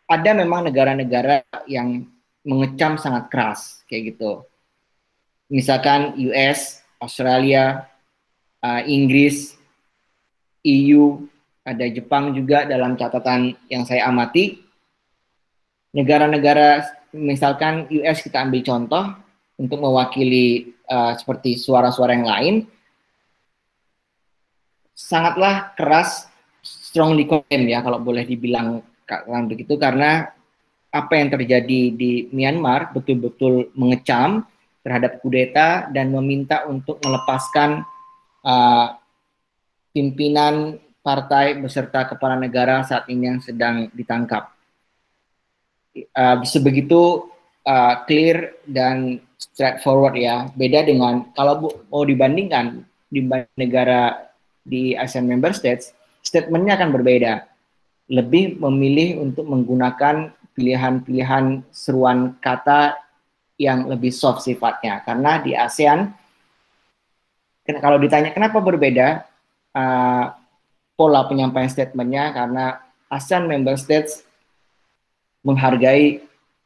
[0.10, 2.10] ada memang negara-negara yang
[2.44, 4.44] mengecam sangat keras kayak gitu.
[5.50, 7.90] Misalkan US, Australia,
[8.62, 9.56] uh, Inggris,
[10.66, 11.26] EU,
[11.64, 14.60] ada Jepang juga dalam catatan yang saya amati.
[15.94, 19.04] Negara-negara misalkan US kita ambil contoh
[19.58, 22.56] untuk mewakili uh, seperti suara-suara yang lain
[24.94, 26.28] sangatlah keras
[26.60, 28.84] strongly condemn ya kalau boleh dibilang
[29.48, 30.30] begitu karena
[30.90, 34.46] apa yang terjadi di Myanmar betul-betul mengecam
[34.84, 37.86] terhadap kudeta dan meminta untuk melepaskan
[38.44, 38.98] uh,
[39.94, 40.78] pimpinan
[41.10, 44.54] partai beserta kepala negara saat ini yang sedang ditangkap.
[46.14, 47.26] Uh, sebegitu
[47.66, 50.54] uh, clear dan straightforward ya.
[50.54, 53.26] Beda dengan kalau mau dibandingkan di
[53.58, 54.30] negara
[54.62, 55.90] di ASEAN Member States,
[56.22, 57.50] statementnya akan berbeda.
[58.06, 63.02] Lebih memilih untuk menggunakan pilihan-pilihan seruan kata
[63.58, 65.02] yang lebih soft sifatnya.
[65.02, 66.06] Karena di ASEAN,
[67.82, 69.26] kalau ditanya kenapa berbeda
[69.74, 70.26] uh,
[71.00, 74.28] pola penyampaian statementnya, karena ASEAN member states
[75.48, 76.20] menghargai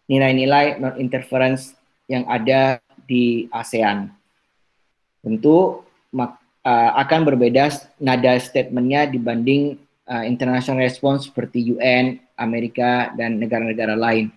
[0.09, 1.77] nilai-nilai non-interference
[2.09, 4.09] yang ada di ASEAN.
[5.21, 5.85] Tentu
[6.17, 7.69] uh, akan berbeda
[8.01, 9.77] nada statementnya dibanding
[10.09, 14.33] uh, international response seperti UN, Amerika, dan negara-negara lain.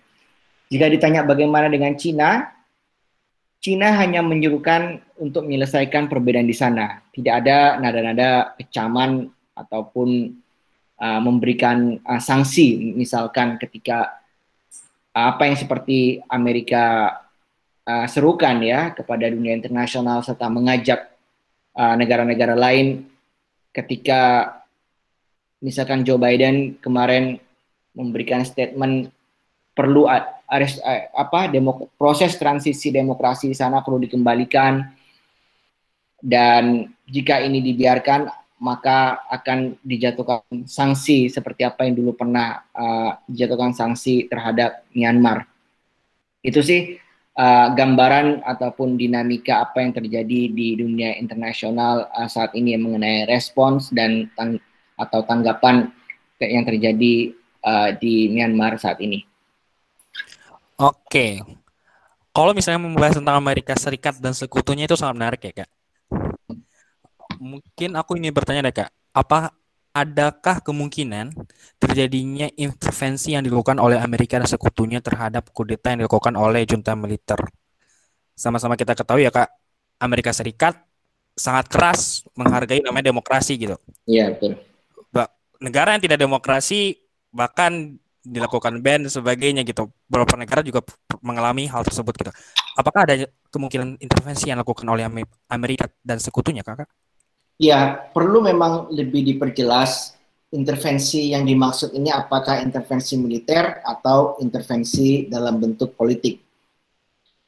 [0.69, 2.53] Jika ditanya bagaimana dengan Cina,
[3.57, 7.01] Cina hanya menyuruhkan untuk menyelesaikan perbedaan di sana.
[7.11, 9.27] Tidak ada nada-nada kecaman
[9.57, 10.37] ataupun
[11.01, 14.21] uh, memberikan uh, sanksi, misalkan ketika
[15.17, 17.17] uh, apa yang seperti Amerika
[17.87, 21.09] uh, serukan ya kepada dunia internasional serta mengajak
[21.73, 23.09] uh, negara-negara uh, lain
[23.73, 24.53] ketika
[25.61, 27.41] misalkan Joe Biden kemarin
[27.97, 29.09] memberikan statement
[29.73, 30.05] perlu
[30.49, 30.81] ares,
[31.13, 34.81] apa demok, proses transisi demokrasi di sana perlu dikembalikan
[36.17, 38.25] dan jika ini dibiarkan
[38.57, 45.45] maka akan dijatuhkan sanksi seperti apa yang dulu pernah uh, dijatuhkan sanksi terhadap Myanmar.
[46.41, 46.97] Itu sih
[47.37, 53.93] uh, gambaran ataupun dinamika apa yang terjadi di dunia internasional uh, saat ini mengenai respons
[53.93, 54.57] dan tang
[54.97, 55.93] atau tanggapan
[56.41, 59.21] yang terjadi uh, di Myanmar saat ini.
[60.77, 61.41] Oke,
[62.33, 65.69] kalau misalnya membahas tentang Amerika Serikat dan sekutunya itu sangat menarik ya kak.
[67.37, 69.53] Mungkin aku ini bertanya deh kak, apa
[69.93, 71.33] adakah kemungkinan
[71.81, 77.37] terjadinya intervensi yang dilakukan oleh Amerika dan sekutunya terhadap kudeta yang dilakukan oleh junta militer?
[78.37, 79.49] Sama-sama kita ketahui ya kak,
[79.97, 80.77] Amerika Serikat
[81.37, 83.77] sangat keras menghargai namanya demokrasi gitu.
[84.09, 84.57] Iya betul.
[85.57, 87.01] Negara yang tidak demokrasi
[87.33, 89.89] bahkan dilakukan ban dan sebagainya gitu.
[90.05, 90.85] Beberapa negara juga
[91.25, 92.29] mengalami hal tersebut gitu.
[92.77, 95.09] apakah ada kemungkinan intervensi yang dilakukan oleh
[95.49, 96.85] Amerika dan sekutunya, kakak?
[97.57, 100.13] Ya, perlu memang lebih diperjelas
[100.53, 106.37] intervensi yang dimaksud ini apakah intervensi militer atau intervensi dalam bentuk politik.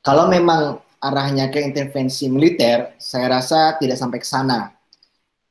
[0.02, 4.74] Kalau memang arahnya ke intervensi militer, saya rasa tidak sampai ke sana.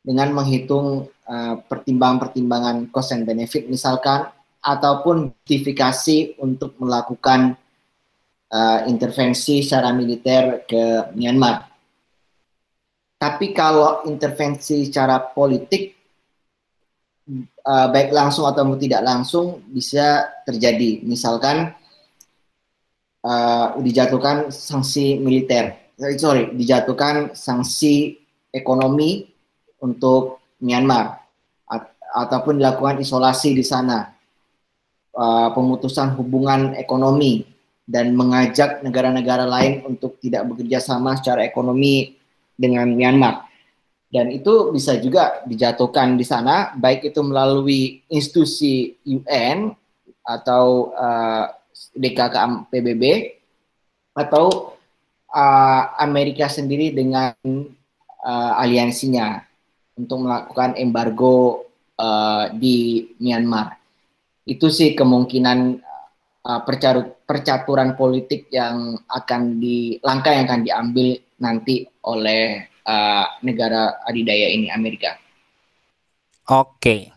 [0.02, 4.26] Dengan menghitung uh, pertimbangan-pertimbangan cost and benefit misalkan,
[4.58, 7.54] ataupun justifikasi untuk melakukan
[8.50, 11.67] uh, intervensi secara militer ke Myanmar.
[13.18, 15.90] Tapi kalau intervensi secara politik,
[17.66, 21.02] uh, baik langsung atau tidak langsung bisa terjadi.
[21.02, 21.74] Misalkan
[23.26, 25.74] uh, dijatuhkan sanksi militer,
[26.14, 28.22] sorry, dijatuhkan sanksi
[28.54, 29.26] ekonomi
[29.82, 31.22] untuk Myanmar,
[31.70, 34.14] at ataupun dilakukan isolasi di sana,
[35.14, 37.46] uh, pemutusan hubungan ekonomi
[37.86, 42.17] dan mengajak negara-negara lain untuk tidak bekerja sama secara ekonomi
[42.58, 43.46] dengan Myanmar.
[44.08, 49.70] Dan itu bisa juga dijatuhkan di sana, baik itu melalui institusi UN
[50.24, 51.52] atau uh,
[51.94, 53.04] DKK PBB
[54.16, 54.74] atau
[55.30, 57.36] uh, Amerika sendiri dengan
[58.24, 59.44] uh, aliansinya
[59.94, 61.68] untuk melakukan embargo
[62.00, 63.76] uh, di Myanmar.
[64.48, 65.58] Itu sih kemungkinan
[66.48, 66.60] uh,
[67.28, 74.72] percaturan politik yang akan di langkah yang akan diambil nanti oleh uh, negara adidaya ini
[74.72, 75.20] Amerika.
[76.48, 77.12] Oke.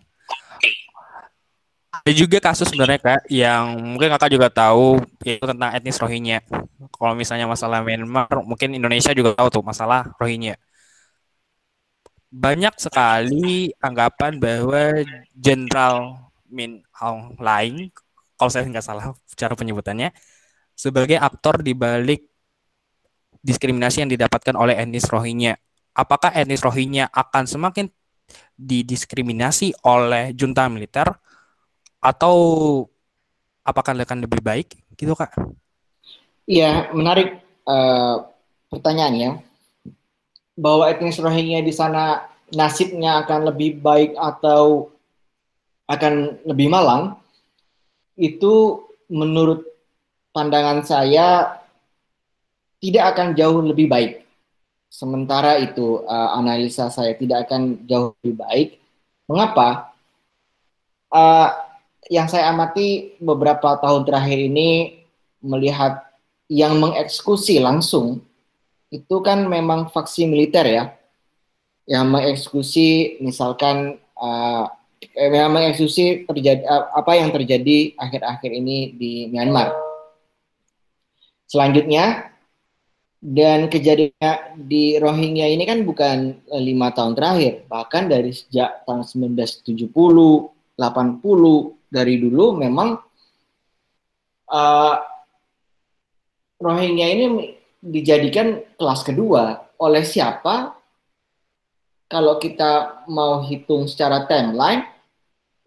[1.91, 6.43] Ada juga kasus sebenarnya kak yang mungkin kakak juga tahu yaitu tentang etnis Rohingya.
[6.91, 10.57] Kalau misalnya masalah Myanmar, mungkin Indonesia juga tahu tuh masalah Rohingya.
[12.31, 15.03] Banyak sekali anggapan bahwa
[15.35, 17.91] Jenderal Min Aung Hlaing,
[18.39, 20.15] kalau saya nggak salah cara penyebutannya,
[20.73, 22.30] sebagai aktor di balik
[23.41, 25.57] diskriminasi yang didapatkan oleh etnis Rohingya.
[25.97, 27.89] Apakah etnis Rohingya akan semakin
[28.55, 31.09] didiskriminasi oleh junta militer
[31.99, 32.35] atau
[33.65, 35.35] apakah akan lebih baik gitu kak?
[36.47, 38.25] Iya menarik uh,
[38.71, 39.41] pertanyaannya
[40.55, 44.91] bahwa etnis Rohingya di sana nasibnya akan lebih baik atau
[45.87, 47.19] akan lebih malang
[48.15, 49.67] itu menurut
[50.31, 51.60] pandangan saya
[52.81, 54.25] tidak akan jauh lebih baik.
[54.91, 58.69] Sementara itu uh, analisa saya tidak akan jauh lebih baik.
[59.29, 59.93] Mengapa?
[61.07, 61.47] Uh,
[62.09, 64.99] yang saya amati beberapa tahun terakhir ini
[65.39, 66.01] melihat
[66.51, 68.19] yang mengeksekusi langsung
[68.91, 70.83] itu kan memang faksi militer ya,
[71.87, 74.67] yang mengeksekusi misalkan uh,
[75.15, 79.71] yang mengeksekusi terjadi apa yang terjadi akhir-akhir ini di Myanmar.
[81.47, 82.30] Selanjutnya
[83.21, 89.05] dan kejadiannya di Rohingya ini kan bukan eh, lima tahun terakhir, bahkan dari sejak tahun
[89.05, 90.81] 1970, 80
[91.93, 92.97] dari dulu memang
[94.49, 94.95] uh,
[96.57, 97.25] Rohingya ini
[97.77, 99.69] dijadikan kelas kedua.
[99.77, 100.73] Oleh siapa?
[102.09, 104.83] Kalau kita mau hitung secara timeline,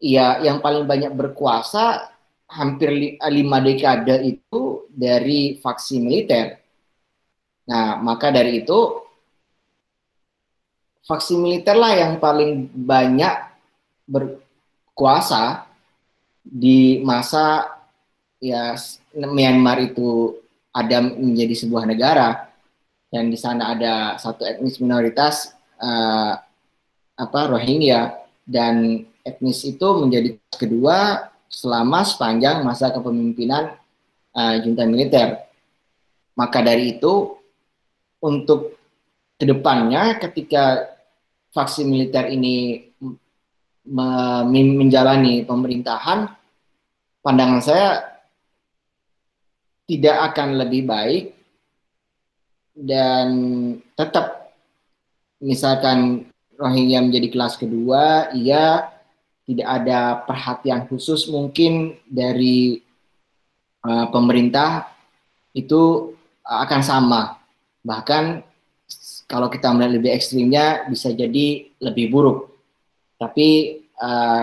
[0.02, 2.10] ya yang paling banyak berkuasa
[2.50, 6.63] hampir lima dekade itu dari faksi militer
[7.64, 9.04] Nah, maka dari itu
[11.04, 13.32] faksi militer lah yang paling banyak
[14.08, 15.64] berkuasa
[16.44, 17.64] di masa
[18.40, 18.76] ya
[19.16, 20.36] Myanmar itu
[20.74, 22.52] ada menjadi sebuah negara
[23.08, 26.34] dan di sana ada satu etnis minoritas uh,
[27.14, 28.12] apa Rohingya
[28.44, 33.78] dan etnis itu menjadi kedua selama sepanjang masa kepemimpinan
[34.34, 35.46] uh, junta militer.
[36.34, 37.38] Maka dari itu
[38.24, 38.80] untuk
[39.36, 40.96] ke depannya ketika
[41.52, 42.88] faksi militer ini
[44.56, 46.32] menjalani pemerintahan,
[47.20, 47.88] pandangan saya
[49.84, 51.24] tidak akan lebih baik
[52.72, 53.28] dan
[53.92, 54.56] tetap
[55.44, 58.88] misalkan Rohingya menjadi kelas kedua, ia
[59.44, 62.80] tidak ada perhatian khusus mungkin dari
[63.84, 64.88] uh, pemerintah
[65.52, 66.14] itu
[66.46, 67.43] akan sama
[67.84, 68.42] Bahkan
[69.28, 72.52] kalau kita melihat lebih ekstrimnya bisa jadi lebih buruk.
[73.20, 74.42] Tapi uh,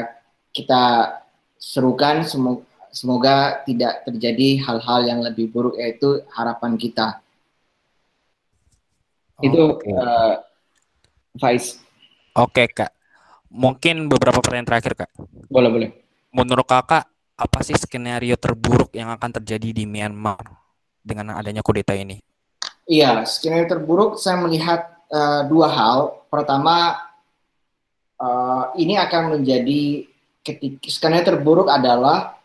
[0.53, 1.17] kita
[1.61, 3.35] serukan semoga, semoga
[3.65, 7.21] tidak terjadi hal-hal yang lebih buruk yaitu harapan kita.
[9.37, 9.93] Oh, Itu okay.
[9.93, 10.35] uh,
[11.37, 11.81] Faiz.
[12.37, 12.91] Oke okay, kak.
[13.51, 15.09] Mungkin beberapa pertanyaan terakhir kak.
[15.51, 15.89] Boleh boleh.
[16.31, 20.41] Menurut kakak apa sih skenario terburuk yang akan terjadi di Myanmar
[21.03, 22.30] dengan adanya kudeta ini?
[22.91, 26.27] Iya, skenario terburuk saya melihat uh, dua hal.
[26.27, 26.99] Pertama,
[28.19, 30.03] uh, ini akan menjadi
[30.43, 32.35] ketika skenario terburuk adalah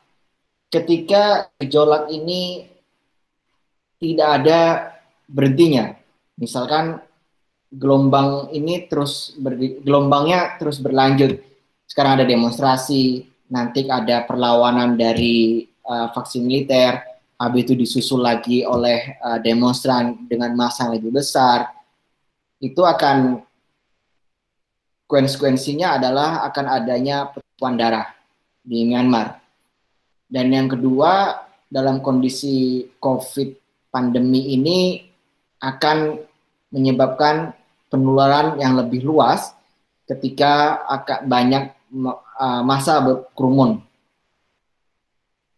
[0.70, 2.70] ketika gejolak ini
[3.98, 4.60] tidak ada
[5.26, 5.98] berhentinya.
[6.38, 7.02] Misalkan
[7.74, 11.42] gelombang ini terus ber, gelombangnya terus berlanjut.
[11.90, 19.20] Sekarang ada demonstrasi, nanti ada perlawanan dari uh, vaksin militer, habis itu disusul lagi oleh
[19.20, 21.68] uh, demonstran dengan massa yang lebih besar.
[22.56, 23.44] Itu akan
[25.04, 28.06] konsekuensinya adalah akan adanya pertumpahan darah
[28.64, 29.38] di Myanmar.
[30.26, 33.54] Dan yang kedua, dalam kondisi COVID
[33.92, 35.06] pandemi ini
[35.62, 36.18] akan
[36.74, 37.54] menyebabkan
[37.92, 39.54] penularan yang lebih luas
[40.06, 40.82] ketika
[41.26, 41.70] banyak
[42.38, 43.82] uh, masa berkerumun.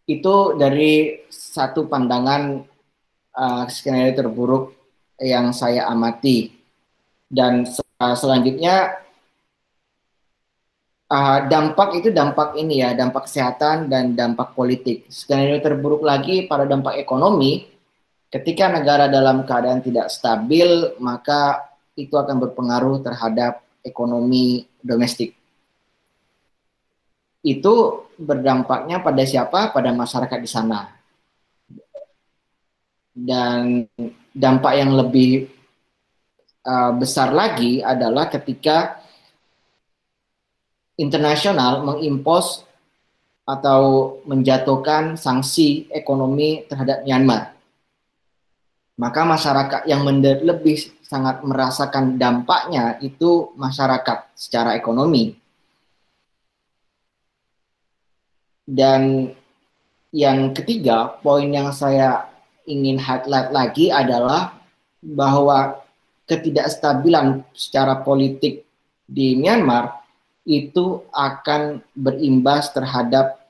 [0.09, 2.65] Itu dari satu pandangan
[3.37, 4.73] uh, skenario terburuk
[5.21, 6.49] yang saya amati.
[7.29, 7.69] Dan
[8.01, 9.05] uh, selanjutnya
[11.13, 15.05] uh, dampak itu dampak ini ya, dampak kesehatan dan dampak politik.
[15.13, 17.69] Skenario terburuk lagi pada dampak ekonomi,
[18.33, 25.38] ketika negara dalam keadaan tidak stabil, maka itu akan berpengaruh terhadap ekonomi domestik.
[27.43, 29.71] Itu berdampaknya pada siapa?
[29.71, 30.91] Pada masyarakat di sana.
[33.15, 33.87] Dan
[34.31, 35.51] dampak yang lebih
[36.67, 39.03] uh, besar lagi adalah ketika
[40.99, 42.67] internasional mengimpos
[43.49, 47.57] atau menjatuhkan sanksi ekonomi terhadap Myanmar.
[48.99, 50.77] Maka masyarakat yang lebih
[51.07, 55.39] sangat merasakan dampaknya itu masyarakat secara ekonomi.
[58.69, 59.33] Dan
[60.13, 62.29] yang ketiga, poin yang saya
[62.69, 64.61] ingin highlight lagi adalah
[65.01, 65.81] bahwa
[66.29, 68.69] ketidakstabilan secara politik
[69.09, 70.05] di Myanmar
[70.45, 73.41] itu akan berimbas terhadap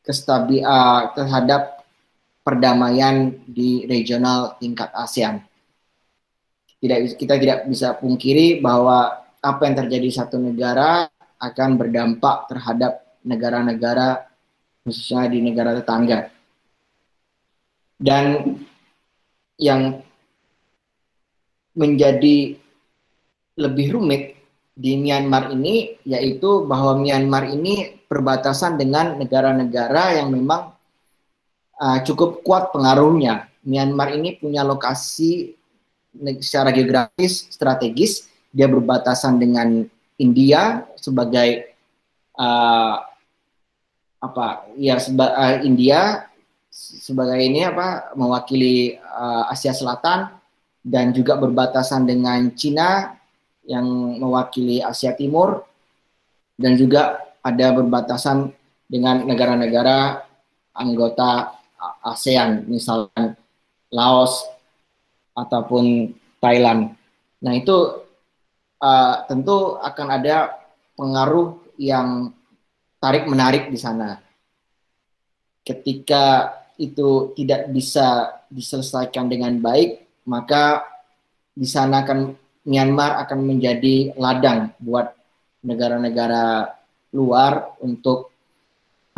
[0.00, 1.84] kestabil uh, terhadap
[2.40, 5.44] perdamaian di regional tingkat ASEAN.
[6.80, 11.06] Tidak kita tidak bisa pungkiri bahwa apa yang terjadi di satu negara
[11.38, 14.26] akan berdampak terhadap negara-negara
[14.82, 16.30] khususnya di negara tetangga.
[18.02, 18.58] Dan
[19.58, 20.02] yang
[21.78, 22.58] menjadi
[23.54, 24.34] lebih rumit
[24.72, 30.74] di Myanmar ini yaitu bahwa Myanmar ini perbatasan dengan negara-negara yang memang
[31.78, 33.48] uh, cukup kuat pengaruhnya.
[33.62, 35.54] Myanmar ini punya lokasi
[36.42, 39.86] secara geografis strategis, dia berbatasan dengan
[40.20, 41.72] India sebagai
[42.36, 43.11] uh,
[44.22, 46.30] apa ya seba, uh, India
[46.72, 50.30] sebagai ini apa mewakili uh, Asia Selatan
[50.86, 53.18] dan juga berbatasan dengan Cina
[53.66, 53.84] yang
[54.18, 55.66] mewakili Asia Timur
[56.54, 58.54] dan juga ada berbatasan
[58.86, 60.22] dengan negara-negara
[60.78, 61.58] anggota
[62.06, 63.34] ASEAN misalkan
[63.90, 64.46] Laos
[65.34, 66.94] ataupun Thailand.
[67.42, 68.06] Nah itu
[68.78, 70.62] uh, tentu akan ada
[70.94, 72.30] pengaruh yang
[73.02, 74.22] tarik menarik di sana.
[75.66, 80.86] Ketika itu tidak bisa diselesaikan dengan baik, maka
[81.50, 85.10] di sana akan Myanmar akan menjadi ladang buat
[85.66, 86.70] negara-negara
[87.10, 88.30] luar untuk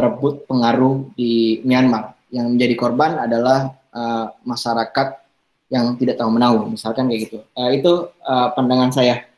[0.01, 2.17] merebut pengaruh di Myanmar.
[2.33, 5.21] Yang menjadi korban adalah uh, masyarakat
[5.69, 7.39] yang tidak tahu menahu, misalkan kayak gitu.
[7.53, 7.93] Uh, itu
[8.25, 9.29] uh, pandangan saya.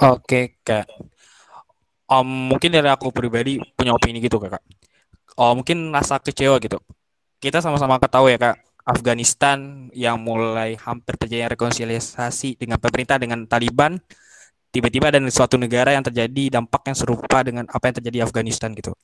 [0.00, 0.88] Oke, kak.
[2.10, 4.62] Um, mungkin dari aku pribadi punya opini gitu, kakak.
[5.38, 6.82] Oh, mungkin rasa kecewa gitu.
[7.38, 8.56] Kita sama-sama ketahui ya, kak
[8.90, 14.00] Afghanistan yang mulai hampir terjadi rekonsiliasi dengan pemerintah dengan Taliban
[14.70, 18.70] tiba-tiba ada suatu negara yang terjadi dampak yang serupa dengan apa yang terjadi di Afghanistan
[18.74, 18.94] gitu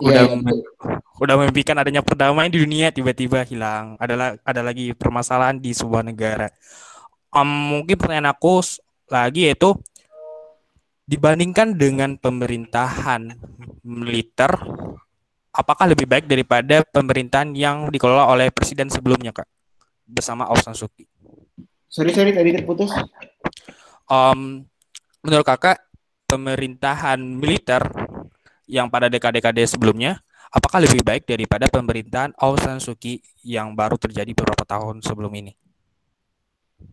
[0.00, 0.98] udah yeah, yeah.
[1.20, 6.48] udah memimpikan adanya perdamaian di dunia tiba-tiba hilang ada ada lagi permasalahan di sebuah negara
[7.34, 8.64] um, mungkin pertanyaan aku
[9.12, 9.76] lagi yaitu
[11.10, 13.34] dibandingkan dengan pemerintahan
[13.82, 14.54] militer
[15.50, 19.50] apakah lebih baik daripada pemerintahan yang dikelola oleh presiden sebelumnya kak
[20.06, 21.10] bersama Aung San Suu Kyi?
[21.90, 22.94] Sorry sorry tadi terputus.
[24.06, 24.62] Um,
[25.26, 25.82] menurut kakak
[26.30, 27.82] pemerintahan militer
[28.70, 30.22] yang pada dekade-dekade sebelumnya
[30.54, 35.34] apakah lebih baik daripada pemerintahan Aung San Suu Kyi yang baru terjadi beberapa tahun sebelum
[35.34, 35.58] ini?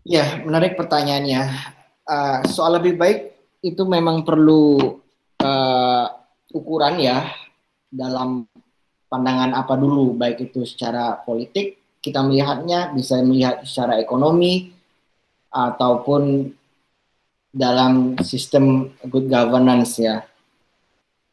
[0.01, 1.77] Ya menarik pertanyaannya.
[2.07, 4.77] Uh, soal lebih baik itu memang perlu
[5.41, 6.05] uh,
[6.53, 7.27] ukuran ya
[7.89, 8.45] dalam
[9.07, 14.77] pandangan apa dulu, baik itu secara politik, kita melihatnya bisa melihat secara ekonomi,
[15.51, 16.51] ataupun
[17.49, 20.21] dalam sistem good governance ya.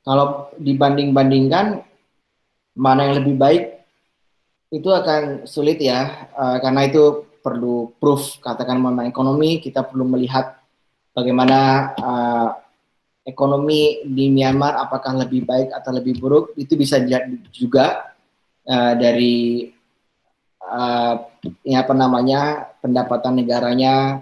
[0.04, 1.84] Kalau dibanding-bandingkan
[2.76, 3.62] mana yang lebih baik
[4.74, 10.58] itu akan sulit ya uh, karena itu perlu proof katakan mana ekonomi kita perlu melihat
[11.14, 11.58] bagaimana
[11.96, 12.48] uh,
[13.24, 18.12] ekonomi di Myanmar apakah lebih baik atau lebih buruk itu bisa dilihat juga
[18.68, 19.72] uh, dari
[20.60, 21.14] uh,
[21.64, 24.20] ya apa namanya pendapatan negaranya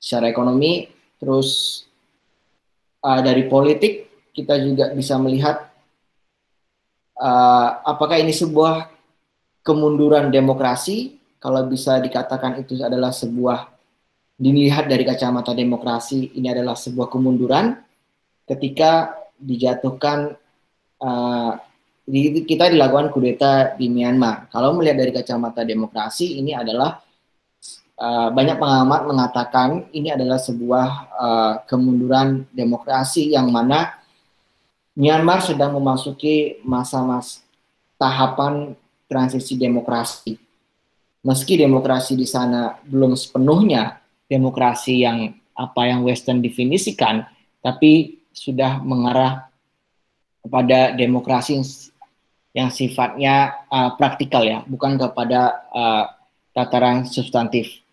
[0.00, 0.88] secara ekonomi.
[1.20, 1.82] Terus
[3.04, 5.68] uh, dari politik kita juga bisa melihat
[7.20, 8.88] uh, apakah ini sebuah
[9.60, 11.20] kemunduran demokrasi.
[11.42, 13.71] Kalau bisa dikatakan itu adalah sebuah
[14.36, 17.78] dilihat dari kacamata demokrasi ini adalah sebuah kemunduran
[18.48, 20.34] ketika dijatuhkan
[20.98, 21.52] uh,
[22.46, 24.50] kita dilakukan kudeta di Myanmar.
[24.50, 26.98] Kalau melihat dari kacamata demokrasi ini adalah
[27.96, 33.94] uh, banyak pengamat mengatakan ini adalah sebuah uh, kemunduran demokrasi yang mana
[34.92, 37.40] Myanmar sedang memasuki masa-masa
[37.96, 38.76] tahapan
[39.08, 40.36] transisi demokrasi.
[41.22, 44.01] Meski demokrasi di sana belum sepenuhnya
[44.32, 47.28] demokrasi yang apa yang Western definisikan,
[47.60, 49.52] tapi sudah mengarah
[50.40, 51.60] kepada demokrasi
[52.56, 56.04] yang, sifatnya uh, praktikal ya, bukan kepada uh,
[56.56, 57.84] tataran substantif.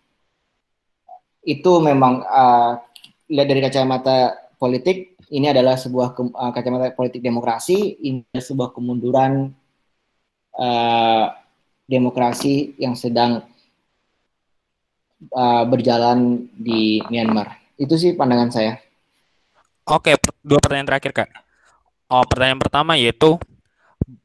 [1.44, 2.80] Itu memang uh,
[3.28, 8.68] lihat dari kacamata politik ini adalah sebuah ke, uh, kacamata politik demokrasi, ini adalah sebuah
[8.74, 9.52] kemunduran
[10.58, 11.24] uh,
[11.86, 13.46] demokrasi yang sedang
[15.28, 17.60] uh, berjalan di Myanmar.
[17.76, 18.72] Itu sih pandangan saya.
[19.88, 21.28] Oke, dua pertanyaan terakhir kak.
[22.10, 23.38] Oh, pertanyaan pertama yaitu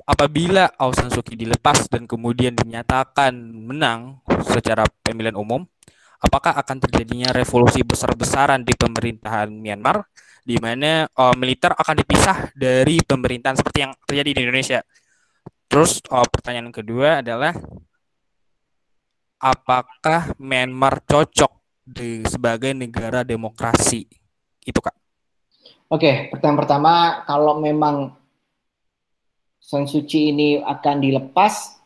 [0.05, 5.65] apabila Aung San Suu Kyi dilepas dan kemudian dinyatakan menang secara pemilihan umum,
[6.21, 10.05] apakah akan terjadinya revolusi besar-besaran di pemerintahan Myanmar
[10.45, 14.79] di mana uh, militer akan dipisah dari pemerintahan seperti yang terjadi di Indonesia.
[15.65, 17.57] Terus uh, pertanyaan kedua adalah
[19.39, 21.51] apakah Myanmar cocok
[21.83, 24.07] di, sebagai negara demokrasi?
[24.65, 24.95] Itu kak.
[25.85, 26.93] Oke, pertanyaan pertama
[27.29, 28.17] kalau memang
[29.61, 31.77] San Suu Kyi ini akan dilepas,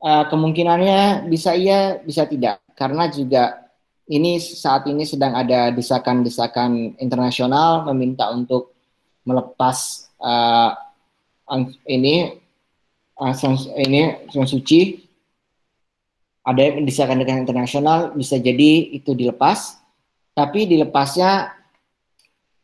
[0.00, 3.68] uh, kemungkinannya bisa iya, bisa tidak, karena juga
[4.08, 8.72] ini saat ini sedang ada desakan-desakan internasional meminta untuk
[9.28, 10.72] melepas uh,
[11.84, 12.32] ini
[13.20, 13.34] uh,
[13.76, 15.07] ini Sang Suci
[16.48, 19.76] ada desakan-desakan internasional bisa jadi itu dilepas
[20.32, 21.52] tapi dilepasnya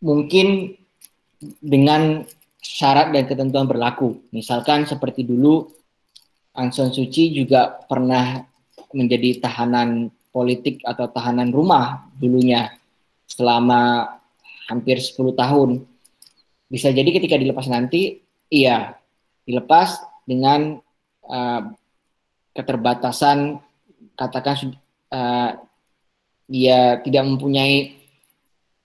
[0.01, 0.73] mungkin
[1.61, 2.25] dengan
[2.65, 5.69] syarat dan ketentuan berlaku misalkan seperti dulu
[6.55, 8.47] Aung Kyi juga pernah
[8.95, 12.71] menjadi tahanan politik atau tahanan rumah dulunya
[13.27, 14.07] selama
[14.71, 15.71] hampir 10 tahun.
[16.71, 18.95] Bisa jadi ketika dilepas nanti, iya,
[19.43, 20.79] dilepas dengan
[21.27, 21.63] uh,
[22.55, 23.59] keterbatasan,
[24.15, 24.75] katakan
[25.11, 25.51] uh,
[26.47, 27.99] dia tidak mempunyai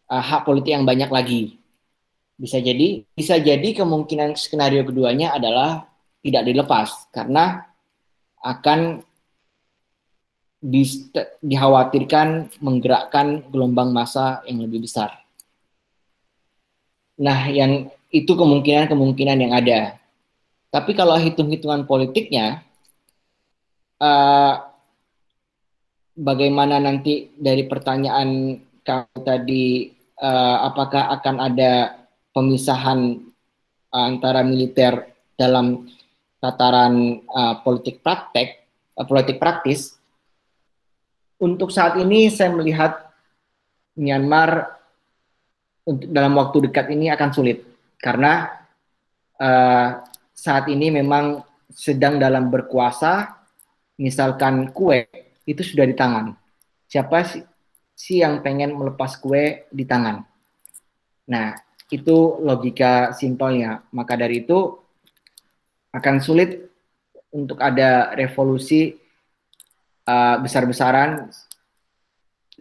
[0.10, 1.42] uh, hak politik yang banyak lagi.
[2.40, 5.92] Bisa jadi, bisa jadi kemungkinan skenario keduanya adalah
[6.24, 7.68] tidak dilepas karena
[8.40, 9.04] akan
[10.60, 10.84] di,
[11.44, 15.20] dikhawatirkan menggerakkan gelombang massa yang lebih besar.
[17.20, 20.00] Nah, yang itu kemungkinan-kemungkinan yang ada.
[20.72, 22.64] Tapi kalau hitung-hitungan politiknya,
[24.00, 24.68] uh,
[26.20, 29.88] bagaimana nanti dari pertanyaan kamu tadi,
[30.20, 32.03] uh, apakah akan ada
[32.36, 33.24] pemisahan
[33.95, 35.07] uh, antara militer
[35.39, 35.88] dalam
[36.43, 38.67] tataran uh, politik praktek,
[38.99, 39.95] uh, politik praktis,
[41.39, 42.99] untuk saat ini saya melihat
[43.95, 44.80] Myanmar
[45.88, 47.63] dalam waktu dekat ini akan sulit
[47.99, 48.47] karena
[49.39, 50.03] uh,
[50.36, 53.39] saat ini memang sedang dalam berkuasa
[53.99, 55.07] misalkan kue
[55.50, 56.38] itu sudah di tangan.
[56.86, 57.41] Siapa sih,
[57.97, 60.22] si yang pengen melepas kue di tangan?
[61.26, 61.58] Nah
[61.89, 63.82] itu logika simpelnya.
[63.89, 64.78] Maka dari itu
[65.89, 66.70] akan sulit
[67.34, 68.93] untuk ada revolusi
[70.06, 71.30] uh, besar-besaran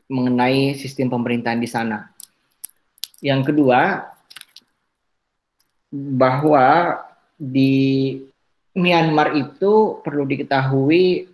[0.08, 2.08] mengenai sistem pemerintahan di sana.
[3.20, 4.08] Yang kedua,
[5.92, 6.96] bahwa
[7.36, 8.16] di
[8.78, 11.27] Myanmar itu perlu diketahui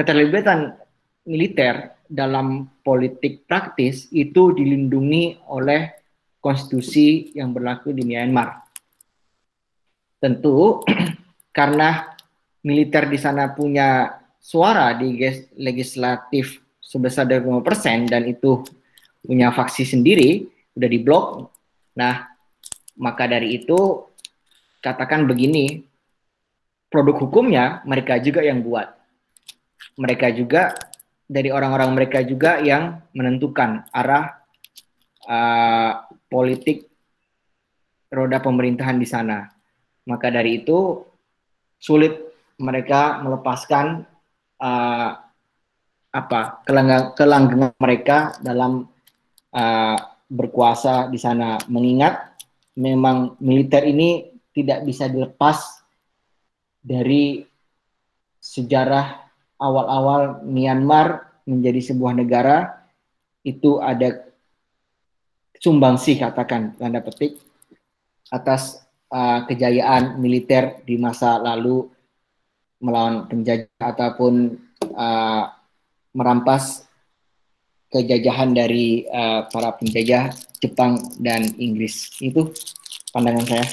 [0.00, 0.80] keterlibatan
[1.28, 5.92] militer dalam politik praktis itu dilindungi oleh
[6.40, 8.64] konstitusi yang berlaku di Myanmar.
[10.20, 10.84] tentu
[11.56, 12.16] karena
[12.64, 15.16] militer di sana punya suara di
[15.56, 18.60] legislatif sebesar 25% dan itu
[19.24, 20.44] punya faksi sendiri,
[20.76, 21.24] udah diblok.
[21.96, 22.28] Nah,
[23.00, 24.04] maka dari itu
[24.84, 25.80] katakan begini,
[26.92, 28.99] produk hukumnya mereka juga yang buat.
[30.00, 30.74] Mereka juga
[31.30, 34.42] dari orang-orang mereka juga yang menentukan arah
[35.30, 35.92] uh,
[36.26, 36.90] politik
[38.10, 39.46] roda pemerintahan di sana.
[40.10, 41.06] Maka dari itu
[41.78, 42.18] sulit
[42.58, 44.02] mereka melepaskan
[44.58, 45.10] uh,
[46.10, 46.40] apa
[47.14, 48.90] kelanggengan mereka dalam
[49.54, 51.62] uh, berkuasa di sana.
[51.70, 52.34] Mengingat
[52.74, 55.86] memang militer ini tidak bisa dilepas
[56.82, 57.46] dari
[58.42, 59.29] sejarah
[59.60, 62.80] awal-awal Myanmar menjadi sebuah negara
[63.44, 64.24] itu ada
[65.60, 67.36] sumbangsih katakan tanda petik
[68.32, 68.80] atas
[69.12, 71.84] uh, kejayaan militer di masa lalu
[72.80, 74.56] melawan penjajah ataupun
[74.96, 75.44] uh,
[76.16, 76.88] merampas
[77.92, 80.32] kejajahan dari uh, para penjajah
[80.62, 82.08] Jepang dan Inggris.
[82.22, 82.54] Itu
[83.12, 83.66] pandangan saya.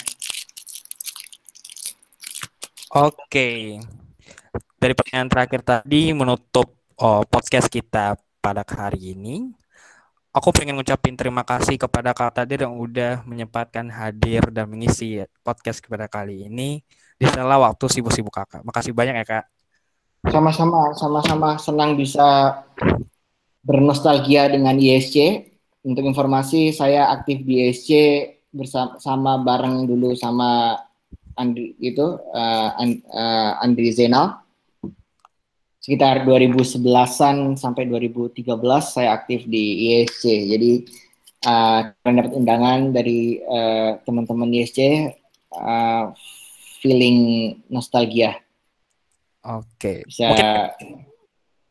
[2.97, 3.77] Oke.
[4.77, 9.49] Dari pertanyaan terakhir tadi menutup oh, podcast kita pada hari ini
[10.37, 15.81] aku pengen ngucapin terima kasih kepada Kak Tadir yang udah menyempatkan hadir dan mengisi podcast
[15.81, 16.85] kepada kali ini
[17.17, 18.61] di sela waktu sibuk-sibuk kakak.
[18.61, 19.45] Makasih banyak ya kak.
[20.29, 22.61] Sama-sama, sama-sama senang bisa
[23.65, 25.49] bernostalgia dengan ISC.
[25.81, 27.89] Untuk informasi, saya aktif di ISC
[28.53, 30.77] bersama bareng dulu sama
[31.33, 34.46] Andri itu uh, Andri Zainal
[35.87, 38.43] sekitar 2011-an sampai 2013
[38.83, 40.27] saya aktif di ISC.
[40.27, 40.83] Jadi
[41.47, 44.83] uh, dapat undangan dari uh, teman-teman ISC
[45.55, 46.11] uh,
[46.83, 48.35] feeling nostalgia.
[49.47, 49.63] Oke.
[49.79, 49.97] Okay.
[50.03, 51.07] Bisa Mungkin...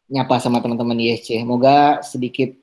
[0.08, 1.36] nyapa sama teman-teman ISC.
[1.36, 2.56] Semoga sedikit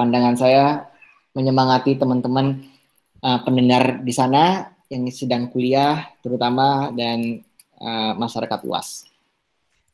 [0.00, 0.88] pandangan saya
[1.36, 2.72] menyemangati teman-teman
[3.20, 7.44] uh, pendengar di sana yang sedang kuliah terutama dan
[7.84, 9.11] uh, masyarakat luas.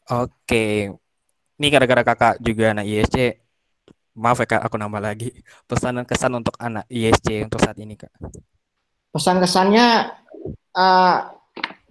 [0.08, 0.88] Oke.
[1.58, 3.16] Ini gara-gara kakak juga anak ISC.
[4.18, 5.30] Maaf ya kak, aku nambah lagi.
[5.68, 8.10] Pesan dan kesan untuk anak ISC untuk saat ini kak.
[9.14, 10.10] Pesan kesannya
[10.74, 11.16] uh,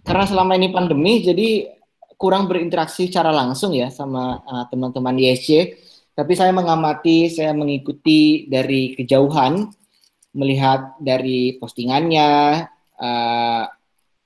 [0.04, 1.72] karena selama ini pandemi, jadi
[2.18, 5.78] kurang berinteraksi secara langsung ya sama uh, teman-teman ISC.
[6.18, 9.70] Tapi saya mengamati, saya mengikuti dari kejauhan,
[10.34, 12.66] melihat dari postingannya,
[12.98, 13.64] uh,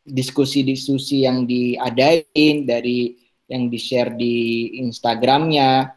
[0.08, 3.21] diskusi-diskusi yang diadain dari
[3.52, 5.92] yang di-share di Instagramnya.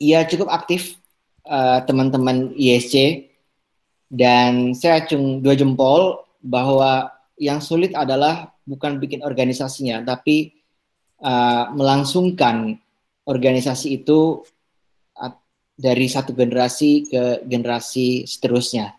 [0.00, 0.96] Ia cukup aktif
[1.44, 3.28] uh, teman-teman ISC
[4.08, 10.56] dan saya acung dua jempol bahwa yang sulit adalah bukan bikin organisasinya tapi
[11.22, 12.80] uh, melangsungkan
[13.28, 14.42] organisasi itu
[15.78, 18.94] dari satu generasi ke generasi seterusnya.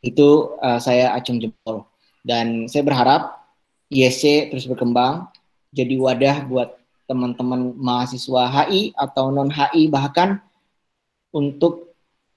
[0.00, 1.86] Itu uh, saya acung jempol
[2.24, 3.44] dan saya berharap
[3.92, 5.28] ISC terus berkembang
[5.74, 10.40] jadi wadah buat teman-teman mahasiswa HI atau non HI bahkan
[11.34, 11.92] untuk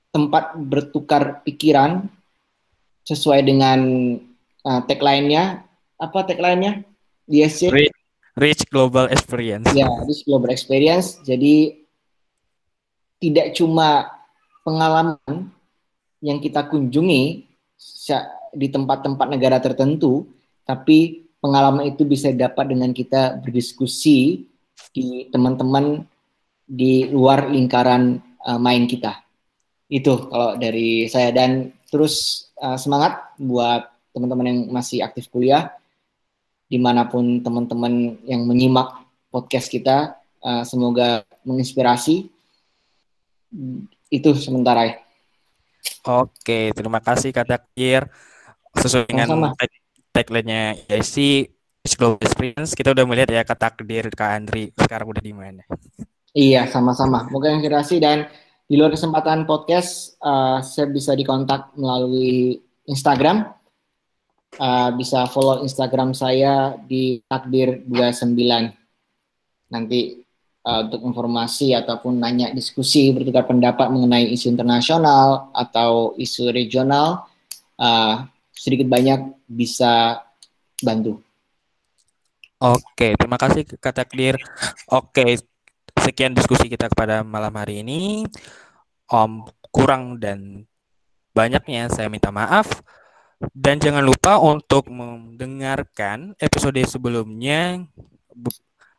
[0.10, 2.10] tempat bertukar pikiran
[3.06, 3.80] sesuai dengan
[4.66, 5.62] uh, tagline-nya.
[6.02, 6.84] Apa tagline-nya?
[7.28, 7.96] DSC Rich,
[8.40, 9.70] Rich Global Experience.
[9.78, 11.22] Ya Rich Global Experience.
[11.22, 11.86] Jadi
[13.22, 14.10] tidak cuma
[14.66, 15.22] pengalaman
[16.20, 17.46] yang kita kunjungi
[18.58, 20.26] di tempat-tempat negara tertentu
[20.64, 24.50] tapi pengalaman itu bisa dapat dengan kita berdiskusi
[24.94, 26.06] di teman-teman
[26.68, 29.24] di luar lingkaran uh, main kita.
[29.88, 35.72] Itu kalau dari saya dan terus uh, semangat buat teman-teman yang masih aktif kuliah
[36.68, 42.28] di mana pun teman-teman yang menyimak podcast kita uh, semoga menginspirasi
[44.12, 44.96] itu sementara ya.
[46.04, 48.08] Oke, terima kasih Kak Dakir.
[48.76, 49.56] Sesuai dengan
[50.18, 51.46] tagline-nya IC
[51.94, 55.62] Global Experience kita udah melihat ya kata takdir Kak Andri sekarang udah di mana.
[56.34, 57.30] Iya, sama-sama.
[57.30, 58.26] Moga inspirasi dan
[58.68, 62.60] di luar kesempatan podcast uh, saya bisa dikontak melalui
[62.90, 63.54] Instagram.
[64.58, 68.42] Uh, bisa follow Instagram saya di takdir29.
[69.70, 70.00] Nanti
[70.66, 77.26] uh, untuk informasi ataupun nanya diskusi bertukar pendapat mengenai isu internasional atau isu regional
[77.80, 78.28] uh,
[78.58, 80.26] sedikit banyak bisa
[80.82, 81.22] bantu.
[82.58, 84.42] Oke, terima kasih Kak Takdir.
[84.90, 85.38] Oke,
[86.02, 88.26] sekian diskusi kita kepada malam hari ini.
[89.08, 90.66] Om kurang dan
[91.38, 92.82] banyaknya saya minta maaf.
[93.54, 97.86] Dan jangan lupa untuk mendengarkan episode sebelumnya.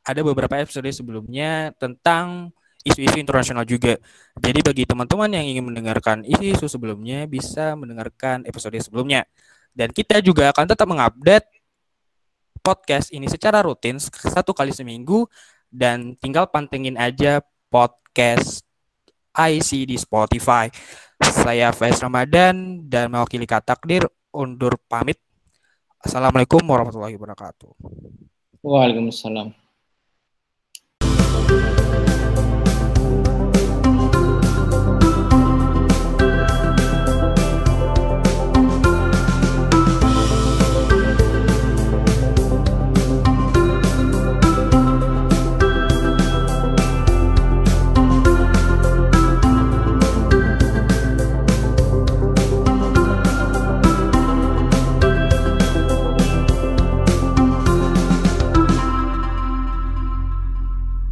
[0.07, 2.55] Ada beberapa episode sebelumnya tentang
[2.89, 4.01] isu-isu internasional juga.
[4.41, 9.29] Jadi bagi teman-teman yang ingin mendengarkan isu-isu sebelumnya bisa mendengarkan episode sebelumnya.
[9.77, 11.47] Dan kita juga akan tetap mengupdate
[12.65, 15.29] podcast ini secara rutin satu kali seminggu
[15.69, 18.65] dan tinggal pantengin aja podcast
[19.37, 20.67] IC di Spotify.
[21.23, 25.21] Saya Faiz Ramadan dan mewakili Kak Takdir undur pamit.
[25.99, 27.71] Assalamualaikum warahmatullahi wabarakatuh.
[28.63, 29.55] Waalaikumsalam.